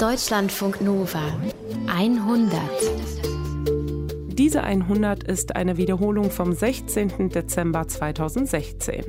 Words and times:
Deutschlandfunk 0.00 0.80
Nova 0.80 1.20
100. 1.86 2.58
Diese 4.28 4.62
100 4.62 5.24
ist 5.24 5.54
eine 5.56 5.76
Wiederholung 5.76 6.30
vom 6.30 6.54
16. 6.54 7.28
Dezember 7.28 7.86
2016. 7.86 9.04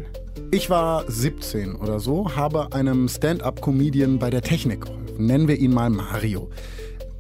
Ich 0.52 0.70
war 0.70 1.10
17 1.10 1.76
oder 1.76 2.02
so, 2.02 2.36
habe 2.36 2.74
einem 2.74 3.08
Stand-up-Comedian 3.08 4.20
bei 4.20 4.30
der 4.30 4.42
Technik 4.42 4.82
geholfen. 4.82 5.02
Nennen 5.26 5.48
wir 5.48 5.56
ihn 5.56 5.74
mal 5.74 5.90
Mario. 5.90 6.50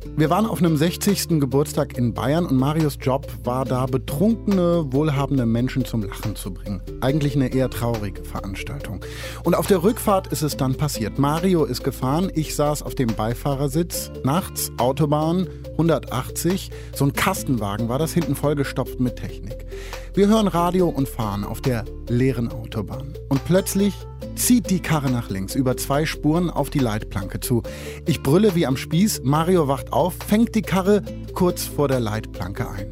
Wir 0.04 0.30
waren 0.30 0.46
auf 0.46 0.60
einem 0.60 0.78
60. 0.78 1.40
Geburtstag 1.40 1.98
in 1.98 2.14
Bayern 2.14 2.46
und 2.46 2.58
Marios 2.58 2.98
Job 3.00 3.28
war 3.44 3.66
da, 3.66 3.86
betrunkene, 3.86 4.86
wohlhabende 4.92 5.46
Menschen 5.46 5.86
zum 5.86 6.04
Lachen 6.04 6.36
zu 6.36 6.54
bringen. 6.54 6.82
Eigentlich 7.02 7.36
eine 7.36 7.54
eher 7.54 7.70
traurige 7.70 8.24
Veranstaltung. 8.24 9.06
Und 9.44 9.56
auf 9.56 9.68
der 9.68 9.84
Rückfahrt 9.84 10.28
ist 10.28 10.42
es 10.42 10.58
dann 10.58 10.76
passiert. 10.76 11.20
Mario 11.20 11.66
ist 11.66 11.84
gefahren, 11.84 12.32
ich 12.34 12.56
saß 12.56 12.82
auf 12.82 12.96
dem 12.96 13.14
Beifahrersitz, 13.16 14.12
nachts, 14.24 14.72
Autobahn, 14.78 15.48
180, 15.74 16.72
so 16.96 17.06
ein 17.06 17.14
Kastenwagen 17.14 17.88
war 17.88 18.00
das, 18.00 18.14
hinten 18.14 18.36
vollgestopft 18.36 19.00
mit 19.00 19.18
Technik. 19.18 19.66
Wir 20.14 20.28
hören 20.28 20.50
Radio 20.50 20.90
und 20.90 21.08
fahren 21.08 21.46
auf 21.46 21.62
der 21.62 21.86
leeren 22.10 22.52
Autobahn. 22.52 23.14
Und 23.30 23.46
plötzlich 23.46 23.94
zieht 24.36 24.70
die 24.70 24.82
Karre 24.82 25.10
nach 25.10 25.30
links 25.30 25.56
über 25.56 25.78
zwei 25.78 26.06
Spuren 26.06 26.50
auf 26.50 26.70
die 26.70 26.80
Leitplanke 26.80 27.40
zu. 27.40 27.64
Ich 28.06 28.22
brülle 28.22 28.54
wie 28.54 28.66
am 28.66 28.76
Spieß, 28.76 29.22
Mario 29.24 29.70
wacht 29.70 29.94
auf, 29.94 30.16
fängt 30.28 30.54
die 30.54 30.64
Karre 30.64 31.02
kurz 31.34 31.64
vor 31.64 31.88
der 31.88 32.02
Leitplanke 32.02 32.70
ein. 32.70 32.88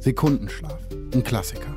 Sekundenschlaf, 0.00 0.80
ein 1.12 1.22
Klassiker. 1.22 1.76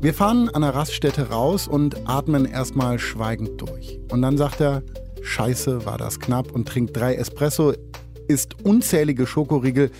Wir 0.00 0.14
fahren 0.14 0.48
an 0.48 0.62
der 0.62 0.76
Raststätte 0.76 1.30
raus 1.30 1.66
und 1.66 2.08
atmen 2.08 2.44
erstmal 2.44 3.00
schweigend 3.00 3.60
durch. 3.60 3.98
Und 4.12 4.22
dann 4.22 4.38
sagt 4.38 4.60
er, 4.60 4.84
Scheiße, 5.22 5.86
war 5.86 5.98
das 5.98 6.20
knapp 6.20 6.52
und 6.52 6.68
trinkt 6.68 6.96
drei 6.96 7.16
Espresso, 7.16 7.72
isst 8.28 8.64
unzählige 8.64 9.26
Schokoriegel. 9.26 9.90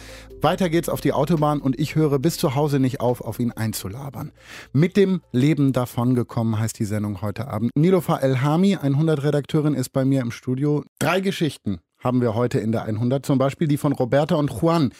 Weiter 0.44 0.68
geht's 0.68 0.90
auf 0.90 1.00
die 1.00 1.14
Autobahn 1.14 1.62
und 1.62 1.80
ich 1.80 1.94
höre 1.94 2.18
bis 2.18 2.36
zu 2.36 2.54
Hause 2.54 2.78
nicht 2.78 3.00
auf, 3.00 3.22
auf 3.22 3.40
ihn 3.40 3.50
einzulabern. 3.50 4.30
Mit 4.74 4.94
dem 4.98 5.22
Leben 5.32 5.72
davongekommen 5.72 6.58
heißt 6.58 6.78
die 6.78 6.84
Sendung 6.84 7.22
heute 7.22 7.48
Abend. 7.48 7.70
Nilofa 7.74 8.18
Elhami, 8.18 8.76
100-Redakteurin, 8.76 9.72
ist 9.72 9.88
bei 9.94 10.04
mir 10.04 10.20
im 10.20 10.30
Studio. 10.30 10.84
Drei 10.98 11.20
Geschichten 11.20 11.80
haben 11.98 12.20
wir 12.20 12.34
heute 12.34 12.58
in 12.58 12.72
der 12.72 12.82
100, 12.82 13.24
zum 13.24 13.38
Beispiel 13.38 13.68
die 13.68 13.78
von 13.78 13.94
Roberta 13.94 14.34
und 14.34 14.50
Juan. 14.52 14.92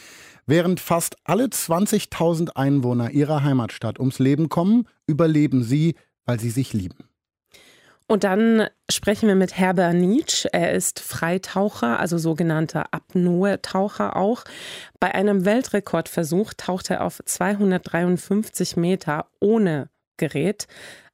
Während 0.47 0.81
fast 0.81 1.17
alle 1.25 1.45
20.000 1.45 2.56
Einwohner 2.56 3.11
ihrer 3.11 3.42
Heimatstadt 3.42 4.01
ums 4.01 4.19
Leben 4.19 4.48
kommen, 4.48 4.89
überleben 5.06 5.62
sie, 5.62 5.95
weil 6.25 6.41
sie 6.41 6.48
sich 6.48 6.73
lieben. 6.73 6.97
Und 8.06 8.24
dann 8.24 8.69
sprechen 8.91 9.28
wir 9.28 9.34
mit 9.34 9.56
Herbert 9.56 9.94
Nietzsche. 9.94 10.52
Er 10.52 10.72
ist 10.72 11.00
Freitaucher, 11.00 11.98
also 11.98 12.19
sogenannter 12.19 12.92
Apnoe-Taucher 12.92 14.16
auch. 14.16 14.44
Bei 15.00 15.14
einem 15.14 15.46
Weltrekordversuch 15.46 16.52
taucht 16.55 16.91
er 16.91 17.02
auf 17.02 17.22
253 17.24 18.77
Meter 18.77 19.27
ohne 19.41 19.88
Gerät. 20.19 20.66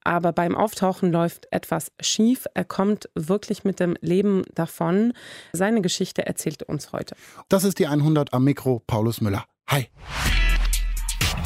Aber 0.02 0.32
beim 0.32 0.56
Auftauchen 0.56 1.12
läuft 1.12 1.46
etwas 1.52 1.92
schief. 2.00 2.46
Er 2.54 2.64
kommt 2.64 3.08
wirklich 3.14 3.64
mit 3.64 3.78
dem 3.78 3.96
Leben 4.00 4.44
davon. 4.54 5.12
Seine 5.52 5.82
Geschichte 5.82 6.26
erzählt 6.26 6.62
er 6.62 6.70
uns 6.70 6.92
heute. 6.92 7.14
Das 7.48 7.64
ist 7.64 7.78
die 7.78 7.86
100 7.86 8.32
am 8.32 8.44
Mikro, 8.44 8.82
Paulus 8.86 9.20
Müller. 9.20 9.44
Hi. 9.68 9.88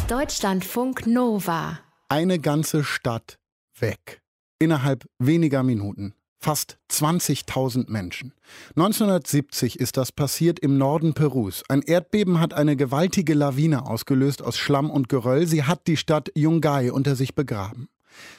Deutschlandfunk 0.08 1.06
Nova. 1.06 1.80
Eine 2.08 2.38
ganze 2.38 2.84
Stadt 2.84 3.38
weg 3.78 4.23
innerhalb 4.58 5.04
weniger 5.18 5.62
Minuten. 5.62 6.14
Fast 6.38 6.76
20.000 6.90 7.90
Menschen. 7.90 8.34
1970 8.76 9.80
ist 9.80 9.96
das 9.96 10.12
passiert 10.12 10.60
im 10.60 10.76
Norden 10.76 11.14
Perus. 11.14 11.62
Ein 11.68 11.80
Erdbeben 11.80 12.38
hat 12.38 12.52
eine 12.52 12.76
gewaltige 12.76 13.32
Lawine 13.32 13.86
ausgelöst 13.86 14.42
aus 14.42 14.58
Schlamm 14.58 14.90
und 14.90 15.08
Geröll. 15.08 15.46
Sie 15.46 15.62
hat 15.64 15.86
die 15.86 15.96
Stadt 15.96 16.30
Yungay 16.36 16.90
unter 16.90 17.16
sich 17.16 17.34
begraben. 17.34 17.88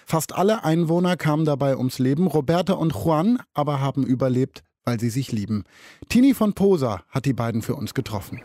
Fast 0.06 0.36
alle 0.36 0.64
Einwohner 0.64 1.18
kamen 1.18 1.46
dabei 1.46 1.78
ums 1.78 1.98
Leben. 1.98 2.28
Roberta 2.28 2.74
und 2.74 2.94
Juan 2.94 3.40
aber 3.56 3.80
haben 3.80 4.06
überlebt, 4.06 4.64
weil 4.84 5.00
sie 5.00 5.10
sich 5.10 5.32
lieben. 5.32 5.64
Tini 6.08 6.36
von 6.36 6.54
Posa 6.54 7.04
hat 7.10 7.26
die 7.26 7.34
beiden 7.34 7.64
für 7.64 7.76
uns 7.76 7.96
getroffen. 7.96 8.40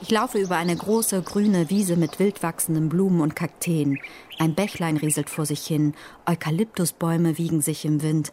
Ich 0.00 0.10
laufe 0.10 0.38
über 0.38 0.56
eine 0.56 0.76
große 0.76 1.22
grüne 1.22 1.70
Wiese 1.70 1.96
mit 1.96 2.18
wild 2.18 2.42
wachsenden 2.42 2.88
Blumen 2.88 3.20
und 3.20 3.36
Kakteen. 3.36 3.98
Ein 4.38 4.54
Bächlein 4.54 4.96
rieselt 4.96 5.30
vor 5.30 5.46
sich 5.46 5.66
hin, 5.66 5.94
Eukalyptusbäume 6.26 7.38
wiegen 7.38 7.62
sich 7.62 7.84
im 7.84 8.02
Wind. 8.02 8.32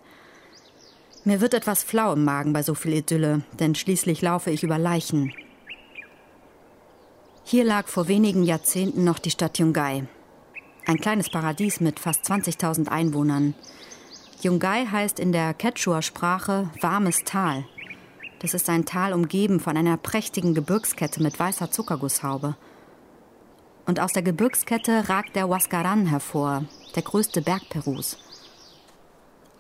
Mir 1.24 1.40
wird 1.40 1.54
etwas 1.54 1.84
flau 1.84 2.14
im 2.14 2.24
Magen 2.24 2.52
bei 2.52 2.64
so 2.64 2.74
viel 2.74 2.94
Idylle, 2.94 3.44
denn 3.60 3.76
schließlich 3.76 4.22
laufe 4.22 4.50
ich 4.50 4.64
über 4.64 4.80
Leichen. 4.80 5.34
Hier 7.44 7.64
lag 7.64 7.88
vor 7.88 8.08
wenigen 8.08 8.44
Jahrzehnten 8.44 9.04
noch 9.04 9.20
die 9.20 9.32
Stadt 9.32 9.60
Yungay. 9.60 10.04
Ein 10.88 10.98
kleines 10.98 11.30
Paradies 11.30 11.80
mit 11.80 12.00
fast 12.00 12.26
20.000 12.26 12.88
Einwohnern. 12.88 13.54
Yungay 14.42 14.88
heißt 14.88 15.20
in 15.20 15.32
der 15.32 15.54
Quechua-Sprache 15.54 16.72
warmes 16.82 17.24
Tal. 17.24 17.66
Das 18.42 18.56
ist 18.56 18.70
ein 18.70 18.86
Tal 18.86 19.14
umgeben 19.14 19.60
von 19.60 19.78
einer 19.78 19.98
prächtigen 19.98 20.56
Gebirgskette 20.56 21.22
mit 21.22 21.40
weißer 21.40 21.70
Zuckergusshaube. 21.70 22.56
Und 23.86 24.00
aus 24.00 24.14
der 24.14 24.24
Gebirgskette 24.24 25.10
ragt 25.10 25.36
der 25.36 25.48
Huascaran 25.48 26.08
hervor, 26.08 26.66
der 26.96 27.04
größte 27.04 27.44
Berg 27.44 27.70
Perus. 27.70 28.18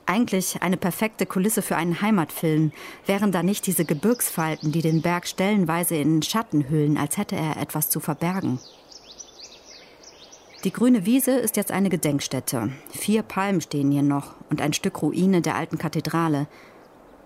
Eigentlich 0.08 0.64
eine 0.64 0.78
perfekte 0.78 1.28
Kulisse 1.28 1.62
für 1.62 1.76
einen 1.76 2.02
Heimatfilm, 2.02 2.72
wären 3.06 3.32
da 3.32 3.44
nicht 3.44 3.68
diese 3.68 3.86
Gebirgsfalten, 3.86 4.72
die 4.72 4.82
den 4.82 5.04
Berg 5.04 5.28
stellenweise 5.28 5.96
in 5.96 6.24
Schatten 6.24 6.68
hüllen, 6.68 6.98
als 6.98 7.18
hätte 7.18 7.36
er 7.36 7.58
etwas 7.58 7.90
zu 7.90 8.00
verbergen. 8.00 8.60
Die 10.64 10.74
grüne 10.74 11.06
Wiese 11.06 11.32
ist 11.32 11.56
jetzt 11.56 11.72
eine 11.72 11.90
Gedenkstätte. 11.90 12.72
Vier 12.90 13.22
Palmen 13.22 13.62
stehen 13.62 13.92
hier 13.92 14.04
noch 14.04 14.36
und 14.50 14.60
ein 14.60 14.74
Stück 14.74 15.02
Ruine 15.04 15.42
der 15.42 15.56
alten 15.56 15.78
Kathedrale, 15.78 16.48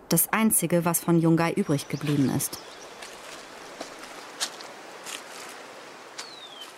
das 0.10 0.32
Einzige, 0.32 0.86
was 0.86 1.00
von 1.00 1.20
Yungay 1.20 1.54
übrig 1.54 1.88
geblieben 1.90 2.32
ist. 2.36 2.60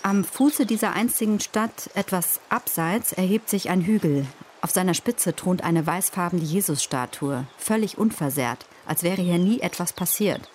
Am 0.03 0.23
Fuße 0.23 0.65
dieser 0.65 0.93
einzigen 0.93 1.39
Stadt, 1.41 1.89
etwas 1.93 2.39
abseits, 2.49 3.11
erhebt 3.11 3.49
sich 3.49 3.69
ein 3.69 3.81
Hügel. 3.81 4.25
Auf 4.61 4.71
seiner 4.71 4.93
Spitze 4.93 5.35
thront 5.35 5.63
eine 5.63 5.85
weißfarbene 5.85 6.41
Jesusstatue, 6.41 7.45
völlig 7.57 7.97
unversehrt, 7.97 8.65
als 8.85 9.03
wäre 9.03 9.21
hier 9.21 9.37
nie 9.37 9.59
etwas 9.59 9.91
passiert. 9.91 10.49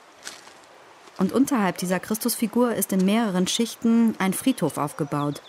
Und 1.19 1.33
unterhalb 1.33 1.77
dieser 1.79 2.01
Christusfigur 2.01 2.75
ist 2.75 2.93
in 2.93 3.05
mehreren 3.05 3.47
Schichten 3.47 4.15
ein 4.19 4.33
Friedhof 4.33 4.79
aufgebaut. 4.79 5.43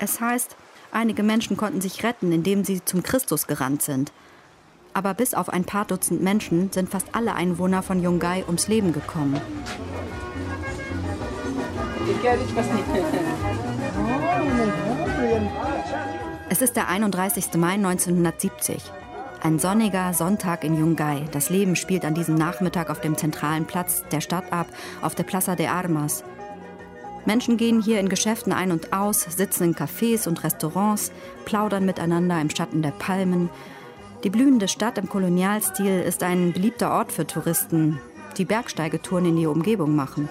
Es 0.00 0.20
heißt, 0.20 0.56
einige 0.90 1.22
Menschen 1.22 1.56
konnten 1.56 1.80
sich 1.80 2.02
retten, 2.02 2.32
indem 2.32 2.64
sie 2.64 2.84
zum 2.84 3.02
Christus 3.02 3.46
gerannt 3.46 3.82
sind– 3.82 4.12
aber 4.94 5.14
bis 5.14 5.34
auf 5.34 5.48
ein 5.48 5.64
paar 5.64 5.84
Dutzend 5.84 6.22
Menschen 6.22 6.72
sind 6.72 6.90
fast 6.90 7.08
alle 7.12 7.34
Einwohner 7.34 7.82
von 7.82 8.02
Yungay 8.02 8.44
ums 8.46 8.68
Leben 8.68 8.92
gekommen. 8.92 9.40
Es 16.48 16.62
ist 16.62 16.76
der 16.76 16.88
31. 16.88 17.54
Mai 17.54 17.74
1970. 17.74 18.82
Ein 19.42 19.58
sonniger 19.58 20.12
Sonntag 20.12 20.64
in 20.64 20.76
Yungay. 20.76 21.24
Das 21.32 21.48
Leben 21.48 21.76
spielt 21.76 22.04
an 22.04 22.14
diesem 22.14 22.34
Nachmittag 22.34 22.90
auf 22.90 23.00
dem 23.00 23.16
zentralen 23.16 23.64
Platz 23.66 24.02
der 24.10 24.20
Stadt 24.20 24.52
ab, 24.52 24.66
auf 25.00 25.14
der 25.14 25.22
Plaza 25.22 25.56
de 25.56 25.66
Armas. 25.68 26.24
Menschen 27.24 27.56
gehen 27.56 27.80
hier 27.80 28.00
in 28.00 28.08
Geschäften 28.08 28.52
ein 28.52 28.72
und 28.72 28.92
aus, 28.92 29.22
sitzen 29.22 29.64
in 29.64 29.74
Cafés 29.74 30.26
und 30.26 30.42
Restaurants, 30.42 31.12
plaudern 31.44 31.84
miteinander 31.84 32.40
im 32.40 32.50
Schatten 32.50 32.82
der 32.82 32.92
Palmen, 32.92 33.50
die 34.24 34.30
blühende 34.30 34.68
Stadt 34.68 34.98
im 34.98 35.08
Kolonialstil 35.08 36.00
ist 36.00 36.22
ein 36.22 36.52
beliebter 36.52 36.92
Ort 36.92 37.12
für 37.12 37.26
Touristen, 37.26 37.98
die 38.36 38.44
Bergsteigetouren 38.44 39.26
in 39.26 39.36
die 39.36 39.46
Umgebung 39.46 39.94
machen. 39.96 40.28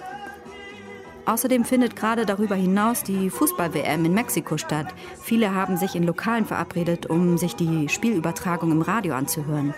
Außerdem 1.26 1.64
findet 1.64 1.96
gerade 1.96 2.26
darüber 2.26 2.56
hinaus 2.56 3.04
die 3.04 3.30
Fußball-WM 3.30 4.06
in 4.06 4.14
Mexiko 4.14 4.58
statt. 4.58 4.88
Viele 5.22 5.54
haben 5.54 5.78
sich 5.78 5.96
in 5.96 6.04
Lokalen 6.04 6.46
verabredet, 6.46 7.06
um 7.06 7.38
sich 7.38 7.56
die 7.56 7.90
Spielübertragung 7.90 8.72
im 8.72 8.82
Radio 8.82 9.14
anzuhören. 9.14 9.74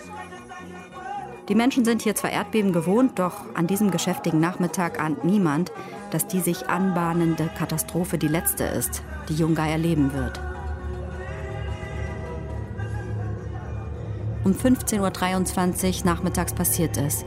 Die 1.48 1.54
Menschen 1.54 1.84
sind 1.84 2.02
hier 2.02 2.14
zwar 2.14 2.30
Erdbeben 2.30 2.72
gewohnt, 2.72 3.18
doch 3.18 3.44
an 3.54 3.66
diesem 3.66 3.90
geschäftigen 3.90 4.40
Nachmittag 4.40 5.00
ahnt 5.00 5.24
niemand, 5.24 5.72
dass 6.10 6.26
die 6.26 6.40
sich 6.40 6.68
anbahnende 6.68 7.50
Katastrophe 7.58 8.16
die 8.16 8.28
letzte 8.28 8.64
ist, 8.64 9.02
die 9.28 9.34
Yungay 9.34 9.70
erleben 9.70 10.14
wird. 10.14 10.40
Um 14.44 14.52
15.23 14.52 16.00
Uhr 16.00 16.06
nachmittags 16.06 16.52
passiert 16.52 16.96
es. 16.96 17.24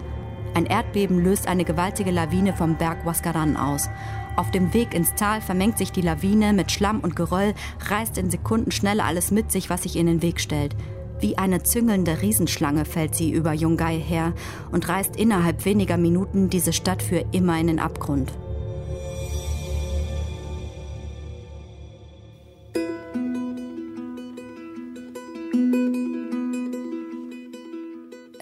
Ein 0.54 0.66
Erdbeben 0.66 1.24
löst 1.24 1.48
eine 1.48 1.64
gewaltige 1.64 2.12
Lawine 2.12 2.54
vom 2.54 2.78
Berg 2.78 3.06
Huascaran 3.06 3.56
aus. 3.58 3.90
Auf 4.36 4.52
dem 4.52 4.74
Weg 4.74 4.94
ins 4.94 5.16
Tal 5.16 5.40
vermengt 5.42 5.78
sich 5.78 5.92
die 5.92 6.02
Lawine 6.02 6.52
mit 6.52 6.72
Schlamm 6.72 7.00
und 7.00 7.16
Geröll, 7.16 7.54
reißt 7.90 8.18
in 8.18 8.30
Sekundenschnelle 8.30 9.04
alles 9.04 9.32
mit 9.32 9.52
sich, 9.52 9.70
was 9.70 9.84
sich 9.84 9.96
in 9.96 10.08
den 10.08 10.22
Weg 10.22 10.42
stellt. 10.42 10.76
Wie 11.22 11.38
eine 11.38 11.64
züngelnde 11.64 12.22
Riesenschlange 12.22 12.84
fällt 12.84 13.16
sie 13.16 13.32
über 13.32 13.54
Yungay 13.54 14.00
her 14.02 14.34
und 14.72 14.88
reißt 14.88 15.16
innerhalb 15.16 15.64
weniger 15.64 15.98
Minuten 15.98 16.50
diese 16.50 16.74
Stadt 16.74 17.02
für 17.02 17.24
immer 17.32 17.58
in 17.60 17.68
den 17.68 17.80
Abgrund. 17.80 18.32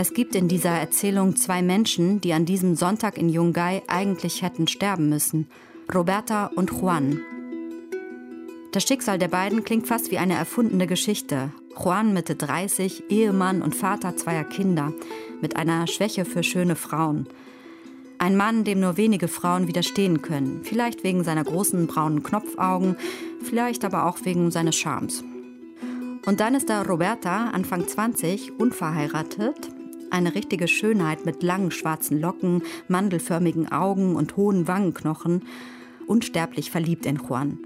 Es 0.04 0.14
gibt 0.14 0.36
in 0.36 0.50
dieser 0.50 0.72
Erzählung 0.72 1.38
zwei 1.38 1.62
Menschen, 1.62 2.20
die 2.20 2.34
an 2.34 2.44
diesem 2.44 2.76
Sonntag 2.76 3.18
in 3.18 3.30
Yungay 3.30 3.84
eigentlich 3.88 4.42
hätten 4.42 4.68
sterben 4.68 5.08
müssen. 5.08 5.48
Roberta 5.96 6.48
und 6.48 6.72
Juan. 6.72 7.22
Das 8.74 8.84
Schicksal 8.84 9.18
der 9.18 9.30
beiden 9.30 9.64
klingt 9.64 9.88
fast 9.88 10.12
wie 10.12 10.18
eine 10.18 10.34
erfundene 10.34 10.88
Geschichte. 10.88 11.54
Juan 11.82 12.12
Mitte 12.12 12.36
30, 12.36 13.06
Ehemann 13.12 13.62
und 13.62 13.76
Vater 13.76 14.18
zweier 14.18 14.44
Kinder, 14.44 14.92
mit 15.40 15.56
einer 15.56 15.88
Schwäche 15.88 16.26
für 16.26 16.44
schöne 16.44 16.76
Frauen. 16.76 17.30
Ein 18.18 18.36
Mann, 18.36 18.66
dem 18.66 18.82
nur 18.82 18.98
wenige 18.98 19.30
Frauen 19.30 19.70
widerstehen 19.70 20.22
können, 20.22 20.66
vielleicht 20.66 21.06
wegen 21.06 21.24
seiner 21.24 21.46
großen 21.46 21.88
braunen 21.88 22.24
Knopfaugen, 22.24 22.98
vielleicht 23.42 23.86
aber 23.86 24.06
auch 24.08 24.18
wegen 24.26 24.52
seines 24.52 24.76
Charmes. 24.76 25.24
Und 26.26 26.42
dann 26.42 26.56
ist 26.56 26.70
da 26.70 26.82
Roberta, 26.82 27.52
Anfang 27.52 27.88
20, 27.88 28.60
unverheiratet, 28.60 29.73
eine 30.14 30.36
richtige 30.36 30.68
Schönheit 30.68 31.26
mit 31.26 31.44
langen 31.44 31.72
schwarzen 31.72 32.22
Locken, 32.22 32.62
mandelförmigen 32.88 33.72
Augen 33.72 34.16
und 34.16 34.38
hohen 34.38 34.68
Wangenknochen, 34.68 35.44
unsterblich 36.08 36.72
verliebt 36.72 37.06
in 37.06 37.18
Juan. 37.18 37.58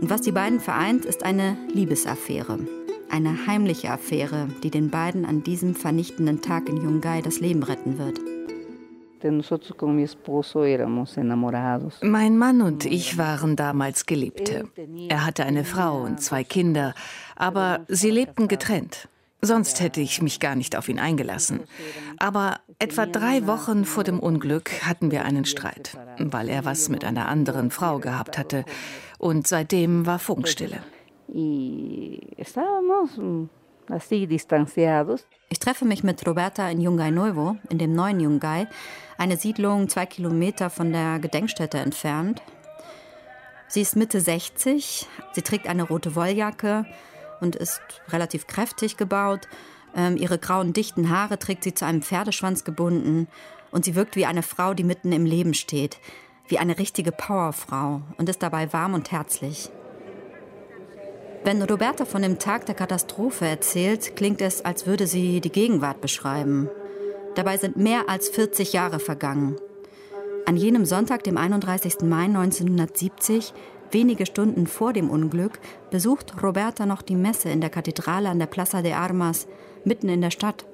Und 0.00 0.08
was 0.08 0.22
die 0.22 0.32
beiden 0.32 0.60
vereint, 0.60 1.04
ist 1.04 1.22
eine 1.22 1.56
Liebesaffäre. 1.72 2.58
Eine 3.10 3.46
heimliche 3.46 3.90
Affäre, 3.90 4.48
die 4.62 4.70
den 4.70 4.88
beiden 4.88 5.26
an 5.26 5.42
diesem 5.42 5.74
vernichtenden 5.74 6.40
Tag 6.40 6.68
in 6.68 6.78
Yungay 6.78 7.20
das 7.22 7.40
Leben 7.40 7.62
retten 7.62 7.98
wird. 7.98 8.20
Mein 12.02 12.38
Mann 12.38 12.62
und 12.62 12.86
ich 12.86 13.18
waren 13.18 13.56
damals 13.56 14.06
Geliebte. 14.06 14.64
Er 15.10 15.26
hatte 15.26 15.44
eine 15.44 15.64
Frau 15.64 16.04
und 16.04 16.22
zwei 16.22 16.42
Kinder, 16.42 16.94
aber 17.36 17.84
sie 17.88 18.10
lebten 18.10 18.48
getrennt. 18.48 19.08
Sonst 19.42 19.80
hätte 19.80 20.00
ich 20.00 20.20
mich 20.20 20.38
gar 20.38 20.54
nicht 20.54 20.76
auf 20.76 20.88
ihn 20.88 20.98
eingelassen. 20.98 21.60
Aber 22.18 22.60
etwa 22.78 23.06
drei 23.06 23.46
Wochen 23.46 23.84
vor 23.84 24.04
dem 24.04 24.20
Unglück 24.20 24.70
hatten 24.82 25.10
wir 25.10 25.24
einen 25.24 25.46
Streit, 25.46 25.96
weil 26.18 26.48
er 26.48 26.64
was 26.64 26.88
mit 26.88 27.04
einer 27.04 27.28
anderen 27.28 27.70
Frau 27.70 27.98
gehabt 27.98 28.36
hatte. 28.36 28.64
Und 29.18 29.46
seitdem 29.46 30.04
war 30.04 30.18
Funkstille. 30.18 30.82
Ich 35.48 35.58
treffe 35.58 35.84
mich 35.84 36.04
mit 36.04 36.26
Roberta 36.26 36.68
in 36.70 36.80
Yungay 36.80 37.10
Nuevo, 37.10 37.56
in 37.68 37.78
dem 37.78 37.92
neuen 37.94 38.20
Yungay, 38.20 38.66
eine 39.18 39.36
Siedlung 39.36 39.88
zwei 39.88 40.06
Kilometer 40.06 40.70
von 40.70 40.92
der 40.92 41.18
Gedenkstätte 41.18 41.78
entfernt. 41.78 42.42
Sie 43.68 43.80
ist 43.80 43.96
Mitte 43.96 44.20
60, 44.20 45.06
sie 45.32 45.42
trägt 45.42 45.68
eine 45.68 45.84
rote 45.84 46.14
Wolljacke, 46.16 46.86
und 47.40 47.56
ist 47.56 47.80
relativ 48.08 48.46
kräftig 48.46 48.96
gebaut. 48.96 49.48
Ähm, 49.94 50.16
ihre 50.16 50.38
grauen, 50.38 50.72
dichten 50.72 51.10
Haare 51.10 51.38
trägt 51.38 51.64
sie 51.64 51.74
zu 51.74 51.84
einem 51.84 52.02
Pferdeschwanz 52.02 52.64
gebunden 52.64 53.28
und 53.70 53.84
sie 53.84 53.94
wirkt 53.94 54.16
wie 54.16 54.26
eine 54.26 54.42
Frau, 54.42 54.74
die 54.74 54.84
mitten 54.84 55.12
im 55.12 55.24
Leben 55.24 55.54
steht, 55.54 55.98
wie 56.48 56.58
eine 56.58 56.78
richtige 56.78 57.12
Powerfrau 57.12 58.02
und 58.18 58.28
ist 58.28 58.42
dabei 58.42 58.72
warm 58.72 58.94
und 58.94 59.10
herzlich. 59.12 59.70
Wenn 61.42 61.62
Roberta 61.62 62.04
von 62.04 62.20
dem 62.20 62.38
Tag 62.38 62.66
der 62.66 62.74
Katastrophe 62.74 63.46
erzählt, 63.46 64.14
klingt 64.14 64.42
es, 64.42 64.62
als 64.62 64.86
würde 64.86 65.06
sie 65.06 65.40
die 65.40 65.52
Gegenwart 65.52 66.02
beschreiben. 66.02 66.68
Dabei 67.34 67.56
sind 67.56 67.76
mehr 67.76 68.08
als 68.08 68.28
40 68.28 68.74
Jahre 68.74 68.98
vergangen. 69.00 69.56
An 70.44 70.56
jenem 70.56 70.84
Sonntag, 70.84 71.24
dem 71.24 71.38
31. 71.38 72.00
Mai 72.02 72.24
1970, 72.24 73.54
Wenige 73.92 74.24
Stunden 74.24 74.68
vor 74.68 74.92
dem 74.92 75.10
Unglück 75.10 75.58
besucht 75.90 76.40
Roberta 76.42 76.86
noch 76.86 77.02
die 77.02 77.16
Messe 77.16 77.48
in 77.48 77.60
der 77.60 77.70
Kathedrale 77.70 78.28
an 78.28 78.38
der 78.38 78.46
Plaza 78.46 78.82
de 78.82 78.92
Armas, 78.92 79.48
mitten 79.84 80.08
in 80.08 80.20
der 80.20 80.30
Stadt. 80.30 80.64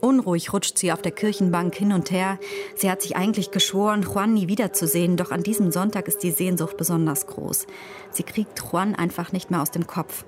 Unruhig 0.00 0.52
rutscht 0.52 0.78
sie 0.78 0.92
auf 0.92 1.02
der 1.02 1.12
Kirchenbank 1.12 1.74
hin 1.74 1.92
und 1.92 2.10
her. 2.10 2.38
Sie 2.76 2.90
hat 2.90 3.02
sich 3.02 3.16
eigentlich 3.16 3.50
geschworen, 3.50 4.02
Juan 4.02 4.34
nie 4.34 4.48
wiederzusehen, 4.48 5.16
doch 5.16 5.30
an 5.30 5.42
diesem 5.42 5.72
Sonntag 5.72 6.08
ist 6.08 6.22
die 6.22 6.30
Sehnsucht 6.30 6.76
besonders 6.76 7.26
groß. 7.26 7.66
Sie 8.10 8.24
kriegt 8.24 8.60
Juan 8.60 8.94
einfach 8.94 9.32
nicht 9.32 9.50
mehr 9.50 9.62
aus 9.62 9.70
dem 9.70 9.86
Kopf. 9.86 10.24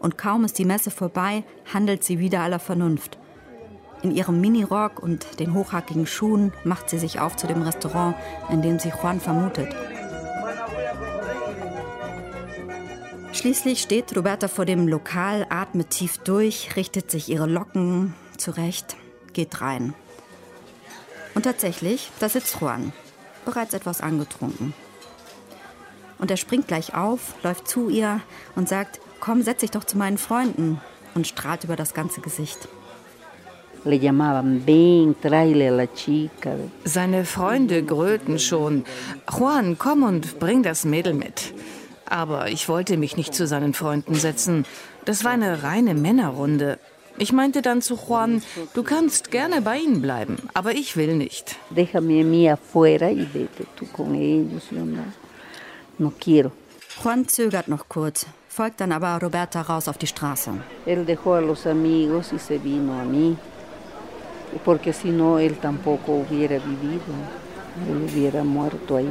Und 0.00 0.18
kaum 0.18 0.44
ist 0.44 0.58
die 0.58 0.66
Messe 0.66 0.90
vorbei, 0.90 1.44
handelt 1.72 2.04
sie 2.04 2.18
wieder 2.18 2.40
aller 2.40 2.58
Vernunft. 2.58 3.18
In 4.02 4.10
ihrem 4.10 4.40
Minirock 4.40 5.02
und 5.02 5.40
den 5.40 5.54
hochhackigen 5.54 6.06
Schuhen 6.06 6.52
macht 6.64 6.90
sie 6.90 6.98
sich 6.98 7.18
auf 7.18 7.36
zu 7.36 7.46
dem 7.46 7.62
Restaurant, 7.62 8.14
in 8.50 8.60
dem 8.60 8.78
sie 8.78 8.90
Juan 8.90 9.20
vermutet. 9.20 9.74
Schließlich 13.36 13.82
steht 13.82 14.16
Roberta 14.16 14.48
vor 14.48 14.64
dem 14.64 14.88
Lokal, 14.88 15.46
atmet 15.50 15.90
tief 15.90 16.16
durch, 16.16 16.74
richtet 16.74 17.10
sich 17.10 17.28
ihre 17.28 17.44
Locken 17.44 18.14
zurecht, 18.38 18.96
geht 19.34 19.60
rein. 19.60 19.92
Und 21.34 21.42
tatsächlich, 21.42 22.10
da 22.18 22.30
sitzt 22.30 22.62
Juan, 22.62 22.94
bereits 23.44 23.74
etwas 23.74 24.00
angetrunken. 24.00 24.72
Und 26.18 26.30
er 26.30 26.38
springt 26.38 26.66
gleich 26.66 26.94
auf, 26.94 27.34
läuft 27.42 27.68
zu 27.68 27.90
ihr 27.90 28.22
und 28.54 28.70
sagt, 28.70 29.00
komm, 29.20 29.42
setz 29.42 29.60
dich 29.60 29.70
doch 29.70 29.84
zu 29.84 29.98
meinen 29.98 30.16
Freunden 30.16 30.80
und 31.14 31.26
strahlt 31.26 31.62
über 31.62 31.76
das 31.76 31.92
ganze 31.92 32.22
Gesicht. 32.22 32.68
Seine 36.84 37.26
Freunde 37.26 37.82
grölten 37.82 38.38
schon, 38.38 38.86
Juan, 39.30 39.76
komm 39.76 40.04
und 40.04 40.38
bring 40.38 40.62
das 40.62 40.86
Mädel 40.86 41.12
mit. 41.12 41.52
Aber 42.08 42.48
ich 42.48 42.68
wollte 42.68 42.96
mich 42.96 43.16
nicht 43.16 43.34
zu 43.34 43.46
seinen 43.46 43.74
Freunden 43.74 44.14
setzen. 44.14 44.64
Das 45.04 45.24
war 45.24 45.32
eine 45.32 45.62
reine 45.62 45.94
Männerrunde. 45.94 46.78
Ich 47.18 47.32
meinte 47.32 47.62
dann 47.62 47.80
zu 47.82 47.96
Juan, 47.96 48.42
du 48.74 48.82
kannst 48.82 49.30
gerne 49.30 49.62
bei 49.62 49.78
ihnen 49.78 50.02
bleiben, 50.02 50.36
aber 50.52 50.72
ich 50.72 50.96
will 50.96 51.16
nicht. 51.16 51.56
Juan 57.02 57.28
zögert 57.28 57.68
noch 57.68 57.88
kurz, 57.88 58.26
folgt 58.48 58.80
dann 58.80 58.92
aber 58.92 59.18
Roberta 59.22 59.62
raus 59.62 59.88
auf 59.88 59.98
die 59.98 60.06
Straße. 60.06 60.50
porque 64.64 64.92
si 64.92 65.10
no 65.10 65.38
él 65.38 65.56
tampoco 65.58 66.12
hubiera 66.12 66.56
vivido, 66.56 67.12
él 67.88 68.08
hubiera 68.08 68.44
muerto 68.44 68.96
ahí. 68.96 69.08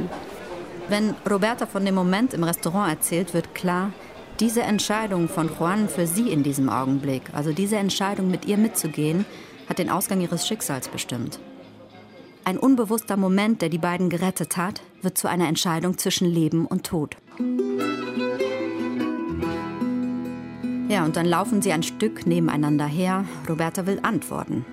Wenn 0.88 1.14
Roberta 1.28 1.66
von 1.66 1.84
dem 1.84 1.96
Moment 1.96 2.32
im 2.32 2.44
Restaurant 2.44 2.88
erzählt, 2.90 3.34
wird 3.34 3.56
klar, 3.56 3.92
diese 4.38 4.62
Entscheidung 4.62 5.28
von 5.28 5.50
Juan 5.58 5.88
für 5.88 6.06
sie 6.06 6.30
in 6.30 6.44
diesem 6.44 6.68
Augenblick, 6.68 7.22
also 7.32 7.52
diese 7.52 7.76
Entscheidung 7.76 8.30
mit 8.30 8.44
ihr 8.44 8.56
mitzugehen, 8.56 9.24
hat 9.68 9.80
den 9.80 9.90
Ausgang 9.90 10.20
ihres 10.20 10.46
Schicksals 10.46 10.88
bestimmt. 10.88 11.40
Ein 12.44 12.56
unbewusster 12.56 13.16
Moment, 13.16 13.62
der 13.62 13.68
die 13.68 13.78
beiden 13.78 14.10
gerettet 14.10 14.56
hat, 14.56 14.80
wird 15.02 15.18
zu 15.18 15.28
einer 15.28 15.48
Entscheidung 15.48 15.98
zwischen 15.98 16.28
Leben 16.28 16.66
und 16.66 16.84
Tod. 16.84 17.16
Ja, 20.88 21.04
und 21.04 21.16
dann 21.16 21.26
laufen 21.26 21.62
sie 21.62 21.72
ein 21.72 21.82
Stück 21.82 22.28
nebeneinander 22.28 22.86
her. 22.86 23.24
Roberta 23.48 23.86
will 23.86 23.98
antworten. 24.02 24.64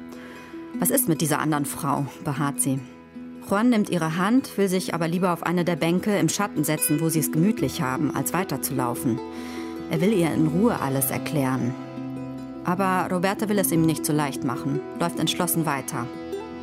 Was 0.78 0.92
ist 0.92 1.10
mit 1.10 1.22
dieser 1.22 1.40
anderen 1.40 1.66
Frau? 1.66 2.06
beharrt 2.24 2.62
sie. 2.62 2.80
Juan 3.50 3.70
nimmt 3.70 3.90
ihre 3.90 4.18
Hand, 4.18 4.58
will 4.58 4.70
sich 4.70 4.94
aber 4.94 5.08
lieber 5.08 5.34
auf 5.34 5.44
eine 5.44 5.66
der 5.66 5.76
Bänke 5.76 6.18
im 6.18 6.30
Schatten 6.30 6.64
setzen, 6.64 7.02
wo 7.02 7.10
sie 7.10 7.20
es 7.20 7.32
gemütlich 7.32 7.82
haben, 7.82 8.16
als 8.16 8.34
weiterzulaufen. 8.34 9.20
Er 9.92 10.02
will 10.02 10.14
ihr 10.14 10.34
in 10.34 10.48
Ruhe 10.48 10.80
alles 10.80 11.12
erklären. 11.12 11.74
Aber 12.64 13.08
Roberta 13.12 13.50
will 13.50 13.60
es 13.60 13.72
ihm 13.72 13.82
nicht 13.82 14.06
so 14.06 14.14
leicht 14.14 14.44
machen, 14.44 14.80
läuft 15.00 15.20
entschlossen 15.20 15.66
weiter. 15.66 16.08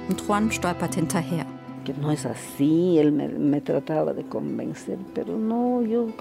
Und 0.09 0.23
Juan 0.27 0.51
stolpert 0.51 0.95
hinterher. 0.95 1.45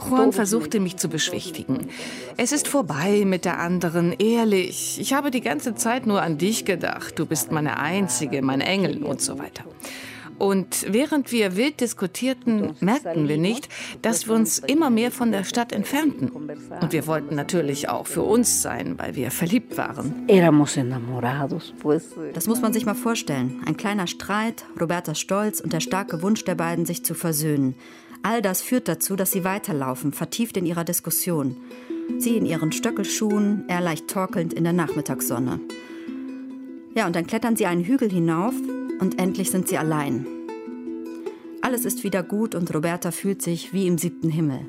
Juan 0.10 0.32
versuchte 0.32 0.80
mich 0.80 0.98
zu 0.98 1.10
beschwichtigen. 1.10 1.88
Es 2.38 2.51
ist 2.51 2.68
vorbei 2.68 3.24
mit 3.25 3.46
der 3.46 3.60
anderen, 3.60 4.13
ehrlich. 4.13 5.00
Ich 5.00 5.13
habe 5.13 5.32
die 5.32 5.42
ganze 5.42 5.75
Zeit 5.75 6.06
nur 6.06 6.22
an 6.22 6.38
dich 6.38 6.66
gedacht. 6.66 7.20
Du 7.20 7.25
bist 7.25 7.51
meine 7.51 7.78
Einzige, 7.78 8.42
mein 8.42 8.62
Engel 8.62 9.04
und 9.04 9.22
so 9.22 9.38
weiter. 9.38 9.63
Und 10.39 10.86
während 10.88 11.34
wir 11.34 11.58
wild 11.58 11.81
diskutierten, 11.81 12.74
merkten 12.79 13.27
wir 13.27 13.38
nicht, 13.38 13.67
dass 14.01 14.27
wir 14.27 14.36
uns 14.36 14.60
immer 14.60 14.89
mehr 14.89 15.12
von 15.12 15.34
der 15.34 15.43
Stadt 15.43 15.74
entfernten. 15.74 16.29
Und 16.29 16.93
wir 16.93 17.08
wollten 17.08 17.36
natürlich 17.36 17.89
auch 17.89 18.08
für 18.08 18.22
uns 18.22 18.62
sein, 18.62 18.98
weil 18.98 19.15
wir 19.15 19.31
verliebt 19.31 19.77
waren. 19.77 20.25
Das 22.34 22.48
muss 22.48 22.62
man 22.62 22.74
sich 22.74 22.86
mal 22.86 22.96
vorstellen. 22.96 23.62
Ein 23.65 23.75
kleiner 23.75 24.08
Streit, 24.08 24.63
Robertas 24.79 25.19
Stolz 25.19 25.60
und 25.60 25.74
der 25.74 25.81
starke 25.81 26.22
Wunsch 26.22 26.46
der 26.46 26.55
beiden, 26.55 26.86
sich 26.86 27.03
zu 27.03 27.15
versöhnen. 27.15 27.75
All 28.24 28.41
das 28.41 28.62
führt 28.62 28.88
dazu, 28.88 29.17
dass 29.17 29.31
sie 29.31 29.43
weiterlaufen, 29.43 30.13
vertieft 30.13 30.55
in 30.55 30.65
ihrer 30.65 30.86
Diskussion. 30.86 31.58
Sie 32.17 32.38
in 32.38 32.46
ihren 32.46 32.72
Stöckelschuhen, 32.72 33.65
er 33.67 33.81
leicht 33.81 34.08
torkelnd 34.08 34.53
in 34.53 34.63
der 34.63 34.74
Nachmittagssonne. 34.74 35.60
Ja, 36.96 37.08
und 37.08 37.15
dann 37.15 37.27
klettern 37.27 37.58
sie 37.58 37.65
einen 37.65 37.84
Hügel 37.84 38.10
hinauf 38.10 38.53
und 39.00 39.20
endlich 39.20 39.51
sind 39.51 39.68
sie 39.68 39.77
allein. 39.77 40.25
Alles 41.62 41.86
ist 41.86 42.03
wieder 42.03 42.24
gut 42.24 42.56
und 42.56 42.74
Roberta 42.74 43.12
fühlt 43.12 43.41
sich 43.41 43.74
wie 43.74 43.88
im 43.88 43.98
siebten 43.98 44.29
Himmel. 44.29 44.62